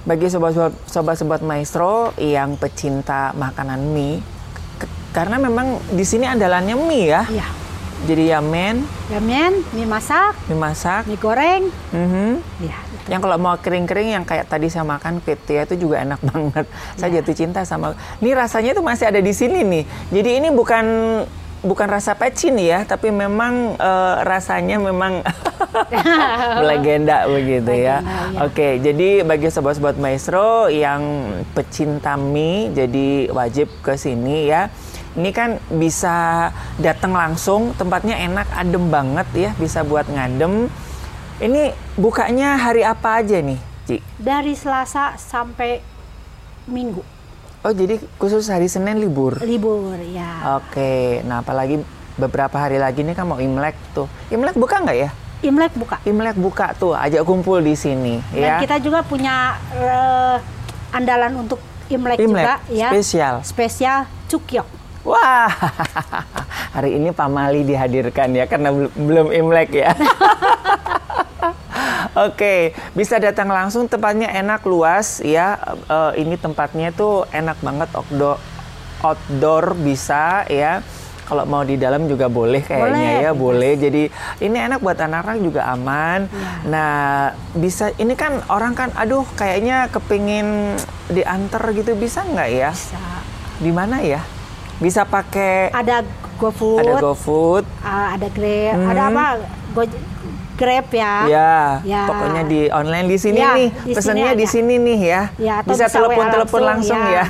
bagi 0.01 0.27
sobat-sobat 0.27 1.39
maestro 1.39 2.11
yang 2.17 2.55
pecinta 2.55 3.31
makanan 3.33 3.87
mie, 3.87 4.19
karena 5.09 5.37
memang 5.37 5.81
di 5.89 6.03
sini 6.03 6.25
andalannya 6.25 6.75
mie 6.75 7.05
ya. 7.09 7.23
Iya. 7.27 7.47
Jadi 7.99 8.31
yamen, 8.31 8.87
Ramen, 9.11 9.53
mie 9.75 9.83
masak, 9.83 10.31
mie 10.47 10.55
masak. 10.55 11.03
mie 11.03 11.19
goreng, 11.19 11.67
mhm. 11.91 12.39
ya. 12.63 12.79
Yang 13.11 13.27
kalau 13.27 13.35
mau 13.35 13.59
kering-kering 13.59 14.15
yang 14.15 14.23
kayak 14.23 14.47
tadi 14.47 14.71
saya 14.71 14.87
makan 14.87 15.19
petia 15.19 15.67
itu 15.67 15.75
juga 15.75 15.99
enak 15.99 16.23
banget. 16.31 16.63
Saya 16.95 17.11
Ya. 17.11 17.15
jatuh 17.19 17.35
cinta 17.35 17.67
sama. 17.67 17.99
Ini 18.23 18.31
rasanya 18.31 18.71
tuh 18.71 18.87
masih 18.87 19.11
ada 19.11 19.19
di 19.19 19.35
sini 19.35 19.67
nih. 19.67 19.83
Jadi 20.15 20.29
ini 20.31 20.47
bukan 20.47 20.85
bukan 21.59 21.87
rasa 21.91 22.15
pecin 22.15 22.55
ya, 22.55 22.87
tapi 22.87 23.11
memang 23.11 23.75
eh, 23.75 24.15
rasanya 24.23 24.79
memang 24.79 25.19
legenda 26.71 27.27
begitu 27.27 27.67
ya. 27.75 27.99
Legenda, 27.99 28.31
ya. 28.31 28.47
Oke, 28.47 28.79
jadi 28.79 29.09
bagi 29.21 29.51
sobat-sobat 29.51 29.99
maestro 29.99 30.71
yang 30.71 31.03
pecinta 31.51 32.15
mie, 32.15 32.71
jadi 32.71 33.27
wajib 33.29 33.67
ke 33.83 33.99
sini 33.99 34.47
ya. 34.47 34.71
Ini 35.19 35.35
kan 35.35 35.59
bisa 35.67 36.47
datang 36.79 37.11
langsung, 37.11 37.75
tempatnya 37.75 38.15
enak, 38.15 38.47
adem 38.55 38.87
banget 38.87 39.27
ya, 39.35 39.51
bisa 39.59 39.83
buat 39.83 40.07
ngadem. 40.07 40.71
Ini 41.43 41.75
bukanya 41.99 42.55
hari 42.55 42.87
apa 42.87 43.19
aja 43.19 43.43
nih, 43.43 43.59
Ci? 43.83 43.99
Dari 44.15 44.55
Selasa 44.55 45.19
sampai 45.19 45.83
Minggu 46.71 47.03
Oh, 47.59 47.75
jadi 47.75 47.99
khusus 48.15 48.47
hari 48.47 48.71
Senin 48.71 49.03
libur. 49.03 49.35
libur 49.43 49.99
ya. 49.99 50.63
Oke, 50.63 51.19
nah 51.27 51.43
apalagi 51.43 51.83
beberapa 52.15 52.55
hari 52.55 52.79
lagi 52.79 53.03
nih 53.03 53.11
kan 53.11 53.27
mau 53.27 53.35
Imlek 53.35 53.75
tuh. 53.91 54.07
Imlek 54.31 54.55
buka 54.55 54.79
nggak 54.79 54.95
ya? 54.95 55.11
Imlek 55.43 55.75
buka. 55.75 55.99
Imlek 56.07 56.39
buka 56.39 56.71
tuh, 56.79 56.95
ajak 56.95 57.27
kumpul 57.27 57.59
di 57.59 57.75
sini 57.75 58.23
ya. 58.31 58.55
Dan 58.55 58.63
kita 58.63 58.79
juga 58.79 59.03
punya 59.03 59.59
eh, 59.75 60.39
andalan 60.95 61.43
untuk 61.43 61.59
Imlek, 61.91 62.23
Imlek, 62.23 62.47
juga 62.47 62.55
ya. 62.71 62.95
spesial. 62.95 63.35
Spesial 63.43 63.99
cukyok. 64.31 64.78
Wah, 65.07 65.47
hari 66.75 66.99
ini 66.99 67.15
Pak 67.15 67.29
Mali 67.31 67.63
dihadirkan 67.63 68.35
ya 68.35 68.45
karena 68.45 68.69
bel- 68.75 68.93
belum 68.93 69.27
Imlek 69.31 69.71
ya. 69.71 69.95
Oke, 72.27 72.75
bisa 72.91 73.15
datang 73.15 73.47
langsung 73.47 73.87
tempatnya 73.87 74.27
enak 74.27 74.67
luas 74.67 75.23
ya. 75.23 75.55
Eh, 75.87 76.27
ini 76.27 76.35
tempatnya 76.35 76.91
tuh 76.91 77.23
enak 77.31 77.63
banget 77.63 77.89
outdoor, 77.95 78.35
outdoor 78.99 79.71
bisa 79.79 80.43
ya. 80.51 80.83
Kalau 81.29 81.45
mau 81.45 81.61
di 81.61 81.77
dalam 81.77 82.09
juga 82.09 82.25
boleh 82.25 82.65
kayaknya 82.65 82.89
Boleh, 82.89 83.21
ya, 83.21 83.31
boleh. 83.37 83.73
Jadi 83.77 84.03
ini 84.41 84.57
enak 84.57 84.81
buat 84.81 84.97
anak-anak 84.97 85.39
juga 85.39 85.61
aman. 85.69 86.25
Iya. 86.25 86.49
Nah, 86.65 86.97
bisa 87.53 87.93
ini 88.01 88.17
kan 88.17 88.41
orang 88.49 88.73
kan 88.73 88.89
aduh 88.97 89.23
kayaknya 89.37 89.93
kepingin 89.93 90.75
diantar 91.07 91.61
gitu 91.71 91.93
bisa 91.93 92.25
nggak 92.25 92.49
ya? 92.49 92.73
Bisa. 92.73 92.97
Di 93.61 93.69
mana 93.71 94.01
ya? 94.01 94.25
Bisa 94.79 95.03
pakai 95.03 95.69
Ada 95.69 96.01
GoFood, 96.35 96.81
ada 96.81 96.93
GoFood. 96.97 97.63
ah, 97.81 98.15
ada 98.15 98.27
Grab, 98.29 98.73
Mhm. 98.73 98.87
ada 98.87 99.01
apa? 99.05 99.25
Go, 99.71 99.81
Grab 100.55 100.85
ya. 100.89 101.13
Ya, 101.25 101.53
Ya. 101.83 102.03
pokoknya 102.03 102.41
di 102.43 102.67
online 102.69 103.05
di 103.05 103.15
sini 103.15 103.37
Ya, 103.37 103.53
nih. 103.53 103.67
di 103.71 103.85
sini 103.85 103.95
Pesannya 103.95 104.31
di 104.33 104.45
sini 104.45 104.73
nih 104.77 104.99
ya. 105.01 105.21
Ya, 105.37 105.55
bisa 105.61 105.85
telepon-telepon 105.85 106.61
langsung, 106.61 106.95
langsung, 106.95 107.11
ya. 107.11 107.23
ya. 107.23 107.25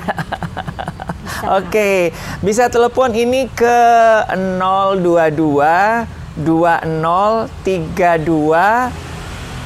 Oke, 1.58 2.12
bisa 2.40 2.68
telepon 2.68 3.12
ini 3.12 3.48
ke 3.48 3.78
022 4.34 6.06
2032 6.36 8.92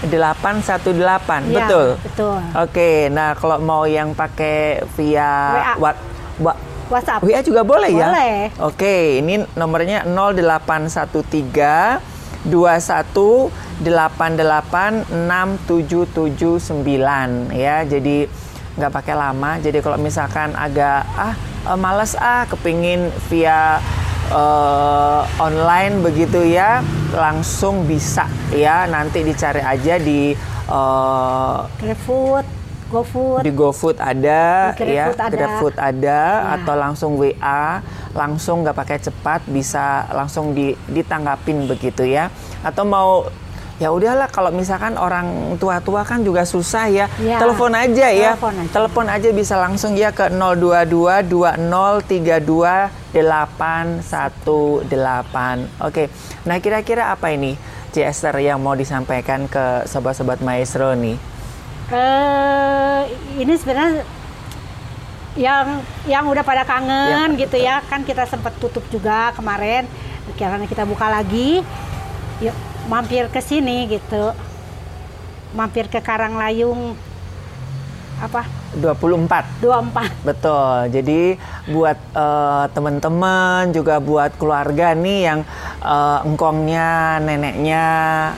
818. 0.03 1.47
Iya, 1.47 1.57
betul. 1.57 1.87
betul. 1.97 2.37
Oke, 2.53 3.07
nah 3.09 3.33
kalau 3.33 3.57
mau 3.57 3.83
yang 3.83 4.11
pakai 4.11 4.83
via 4.93 5.31
WA. 5.55 5.73
What, 5.79 5.95
what, 6.37 6.57
WhatsApp. 6.93 7.25
WA 7.25 7.41
juga 7.41 7.65
boleh, 7.65 7.89
ya? 7.89 8.13
Boleh. 8.13 8.53
Oke, 8.61 9.17
ini 9.19 9.41
nomornya 9.57 10.05
0813 10.05 11.97
21 12.45 13.49
88 13.81 15.09
6779 15.09 17.49
ya. 17.55 17.87
Jadi 17.87 18.27
nggak 18.77 18.91
pakai 18.91 19.15
lama. 19.15 19.57
Jadi 19.61 19.81
kalau 19.81 19.97
misalkan 19.97 20.55
agak 20.57 21.05
ah 21.17 21.33
eh, 21.69 21.77
males 21.79 22.15
ah 22.19 22.45
kepingin 22.49 23.11
via 23.29 23.79
eh, 24.29 25.21
online 25.39 26.01
begitu 26.03 26.43
ya, 26.43 26.83
langsung 27.15 27.85
bisa 27.87 28.27
ya. 28.53 28.85
Nanti 28.89 29.23
dicari 29.23 29.61
aja 29.63 29.97
di 29.97 30.35
eh, 30.69 31.57
GrabFood, 31.79 32.45
GoFood. 32.93 33.41
di 33.41 33.49
GoFood 33.49 33.97
ada, 33.97 34.71
Di 34.71 34.93
ya, 34.93 35.09
ada. 35.09 35.27
GrabFood 35.27 35.75
ada, 35.75 36.21
Ya. 36.45 36.53
atau 36.55 36.73
langsung 36.77 37.17
WA, 37.17 37.81
langsung 38.13 38.61
nggak 38.61 38.77
pakai 38.77 39.01
cepat, 39.01 39.41
bisa 39.49 40.05
langsung 40.13 40.53
di, 40.53 40.77
ditanggapin 40.87 41.65
begitu 41.65 42.05
ya. 42.05 42.29
Atau 42.61 42.85
mau 42.85 43.25
ya 43.81 43.89
udahlah 43.89 44.29
kalau 44.29 44.53
misalkan 44.53 44.95
orang 44.95 45.57
tua-tua 45.57 46.05
kan 46.05 46.21
juga 46.21 46.45
susah 46.45 46.87
ya, 46.87 47.05
Ya. 47.17 47.41
telepon 47.41 47.73
aja 47.73 48.07
ya, 48.07 48.37
Telepon 48.37 48.53
aja. 48.55 48.71
telepon 48.71 49.05
aja 49.09 49.29
bisa 49.33 49.55
langsung 49.57 49.91
ya 49.93 50.13
ke 50.13 50.29
022 50.29 51.25
2032 51.25 52.93
818. 53.13 55.69
Oke, 55.81 56.09
nah 56.43 56.57
kira-kira 56.57 57.09
apa 57.09 57.29
ini? 57.29 57.57
C. 57.93 58.01
Esther 58.01 58.33
yang 58.39 58.57
mau 58.57 58.73
disampaikan 58.73 59.45
ke 59.45 59.85
sobat-sobat 59.85 60.39
maestro 60.39 60.93
nih? 60.93 61.17
Eh 61.91 62.99
ini 63.37 63.53
sebenarnya 63.57 64.05
yang 65.33 65.81
yang 66.05 66.23
udah 66.29 66.45
pada 66.45 66.61
kangen 66.61 67.33
Ya, 67.33 67.41
gitu 67.41 67.57
ya. 67.57 67.81
kan 67.89 68.05
kita 68.05 68.29
sempat 68.29 68.53
tutup 68.61 68.85
juga 68.93 69.33
kemarin. 69.33 69.89
Karena 70.37 70.63
kita 70.69 70.85
buka 70.85 71.09
lagi. 71.09 71.65
Yuk 72.39 72.55
mampir 72.87 73.25
ke 73.33 73.41
sini 73.41 73.89
gitu. 73.89 74.31
Mampir 75.53 75.89
ke 75.89 75.99
Karanglayung. 75.99 76.93
Apa 78.21 78.45
24 78.79 79.61
24 79.61 80.27
Betul. 80.27 80.93
Jadi 80.93 81.21
buat 81.69 81.97
eh, 82.15 82.65
teman-teman 82.71 83.69
juga 83.75 83.99
buat 83.99 84.33
keluarga 84.39 84.95
nih 84.95 85.19
yang 85.27 85.39
eh, 85.83 86.19
engkongnya, 86.25 87.19
neneknya, 87.21 87.85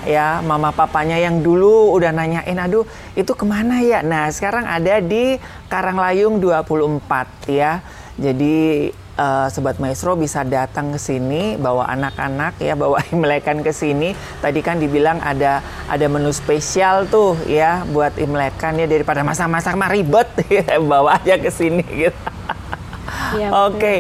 ya 0.04 0.42
mama 0.44 0.74
papanya 0.76 1.16
yang 1.16 1.40
dulu 1.40 1.94
udah 1.96 2.12
nanyain, 2.12 2.58
aduh 2.58 2.84
itu 3.14 3.32
ke 3.32 3.46
mana 3.48 3.80
ya? 3.80 4.02
Nah 4.04 4.28
sekarang 4.34 4.68
ada 4.68 5.00
di 5.00 5.38
Karanglayung 5.72 6.42
24 6.42 7.52
ya. 7.52 7.80
Jadi 8.16 8.90
eh, 9.16 9.48
sobat 9.52 9.80
maestro 9.80 10.14
bisa 10.20 10.44
datang 10.44 10.92
ke 10.94 11.00
sini 11.00 11.56
bawa 11.56 11.88
anak-anak 11.92 12.60
ya 12.60 12.76
bawa 12.84 13.00
imlekan 13.10 13.64
ke 13.64 13.72
sini. 13.72 14.14
Tadi 14.44 14.60
kan 14.60 14.78
dibilang 14.78 15.24
ada 15.24 15.64
ada 15.88 16.06
menu 16.06 16.30
spesial 16.36 17.08
tuh 17.08 17.40
ya 17.48 17.88
buat 17.90 18.16
imlekan 18.20 18.78
ya 18.80 18.88
daripada 18.88 19.24
masak-masak 19.24 19.74
mah 19.80 19.90
ribet 19.90 20.28
ya, 20.62 20.78
bawa 20.84 21.18
aja 21.20 21.40
ke 21.40 21.50
sini 21.50 21.84
gitu. 21.84 22.22
Iya, 23.36 23.48
betul. 23.52 23.64
Oke, 23.72 23.94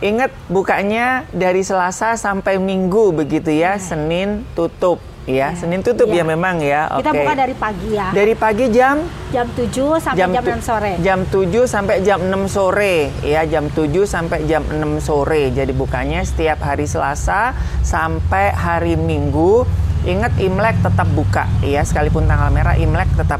ingat 0.00 0.32
bukanya 0.48 1.26
dari 1.34 1.60
Selasa 1.60 2.16
sampai 2.16 2.56
Minggu 2.56 3.12
begitu 3.12 3.50
ya. 3.50 3.76
Senin 3.76 4.46
tutup 4.54 5.09
ya. 5.24 5.52
Senin 5.52 5.80
tutup 5.80 6.06
Iya. 6.06 6.20
ya 6.20 6.24
memang 6.26 6.56
ya. 6.58 6.88
Oke. 6.90 7.02
kita 7.02 7.10
buka 7.14 7.34
dari 7.34 7.54
pagi 7.54 7.88
ya 7.90 8.08
Dari 8.10 8.34
pagi 8.34 8.64
jam 8.68 8.96
jam 9.30 9.46
7 9.48 9.70
sampai 9.96 10.18
jam, 10.18 10.30
tu- 10.32 10.50
6 10.50 10.60
sore 10.60 10.92
Jam 10.98 11.18
7 11.24 11.62
sampai 11.64 11.96
jam 12.00 12.20
6 12.22 12.42
sore 12.46 12.94
ya, 13.20 13.42
jam 13.44 13.64
7 13.68 14.02
sampai 14.04 14.38
jam 14.44 14.62
6 14.64 14.98
sore. 14.98 15.50
Jadi 15.50 15.70
bukanya 15.70 16.20
setiap 16.20 16.60
hari 16.60 16.84
Selasa 16.84 17.52
sampai 17.80 18.50
hari 18.50 18.94
Minggu. 18.94 19.64
Ingat 20.00 20.36
Imlek 20.36 20.80
tetap 20.80 21.08
buka 21.10 21.44
ya, 21.60 21.80
sekalipun 21.80 22.24
tanggal 22.24 22.48
merah 22.48 22.72
Imlek 22.74 23.08
tetap 23.14 23.38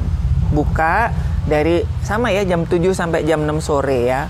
buka 0.51 1.09
dari 1.43 1.81
sama 2.01 2.29
ya 2.29 2.45
jam 2.45 2.65
7 2.65 2.93
sampai 2.93 3.23
jam 3.23 3.41
6 3.41 3.59
sore 3.59 4.05
ya. 4.05 4.29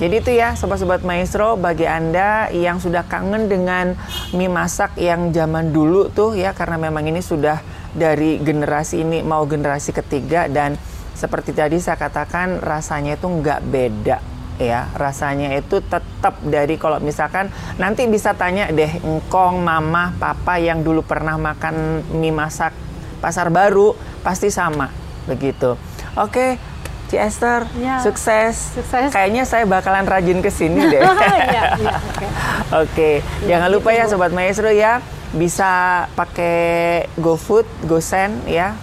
Jadi 0.00 0.14
itu 0.16 0.32
ya 0.32 0.56
sobat-sobat 0.56 1.04
maestro 1.04 1.60
bagi 1.60 1.84
Anda 1.84 2.48
yang 2.56 2.80
sudah 2.80 3.04
kangen 3.04 3.52
dengan 3.52 3.92
mie 4.32 4.48
masak 4.48 4.96
yang 4.96 5.28
zaman 5.28 5.76
dulu 5.76 6.08
tuh 6.08 6.32
ya 6.32 6.56
karena 6.56 6.80
memang 6.80 7.04
ini 7.04 7.20
sudah 7.20 7.60
dari 7.92 8.40
generasi 8.40 9.04
ini 9.04 9.20
mau 9.20 9.44
generasi 9.44 9.92
ketiga 9.92 10.48
dan 10.48 10.80
seperti 11.12 11.52
tadi 11.52 11.76
saya 11.84 12.00
katakan 12.00 12.64
rasanya 12.64 13.20
itu 13.20 13.28
nggak 13.28 13.60
beda 13.68 14.18
ya. 14.56 14.88
Rasanya 14.96 15.52
itu 15.60 15.84
tetap 15.84 16.40
dari 16.48 16.80
kalau 16.80 16.96
misalkan 16.96 17.52
nanti 17.76 18.08
bisa 18.08 18.32
tanya 18.32 18.72
deh 18.72 19.04
engkong 19.04 19.60
mama 19.60 20.16
papa 20.16 20.56
yang 20.56 20.80
dulu 20.80 21.04
pernah 21.04 21.36
makan 21.36 22.08
mie 22.16 22.32
masak 22.32 22.72
pasar 23.20 23.52
baru 23.52 23.92
pasti 24.24 24.48
sama 24.48 24.88
begitu. 25.28 25.76
Oke 26.16 26.69
Ci 27.10 27.18
Esther 27.18 27.66
Ya. 27.74 27.98
sukses 27.98 28.78
Sukses. 28.78 29.10
kayaknya 29.10 29.42
saya 29.42 29.66
bakalan 29.66 30.06
rajin 30.06 30.38
ke 30.38 30.48
sini 30.48 30.86
deh 30.92 31.02
Iya, 31.02 31.74
iya, 31.76 31.94
oke. 32.08 32.26
Oke, 32.80 33.10
jangan 33.44 33.66
lupa 33.68 33.90
ya 33.90 34.06
sobat 34.06 34.30
maestro 34.30 34.70
ya 34.70 35.02
bisa 35.30 35.66
pakai 36.14 37.06
GoFood, 37.16 37.66
GoSend 37.84 38.46
ya. 38.46 38.78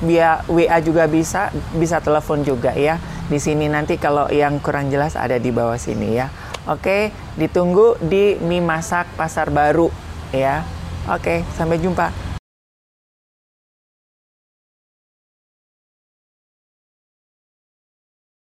Via 0.00 0.44
WA 0.46 0.76
juga 0.80 1.08
bisa, 1.08 1.48
bisa 1.72 1.96
telepon 1.98 2.44
juga 2.44 2.72
ya. 2.72 3.00
Di 3.24 3.36
sini 3.36 3.68
nanti 3.68 3.96
kalau 3.96 4.28
yang 4.28 4.60
kurang 4.60 4.92
jelas 4.92 5.16
ada 5.16 5.36
di 5.36 5.48
bawah 5.48 5.76
sini 5.76 6.12
ya. 6.12 6.28
Oke, 6.64 7.08
ditunggu 7.34 7.96
di 7.98 8.36
mie 8.38 8.60
masak 8.60 9.08
pasar 9.16 9.48
baru 9.48 9.88
ya. 10.28 10.60
Oke, 11.08 11.40
sampai 11.50 11.76
jumpa. 11.76 12.31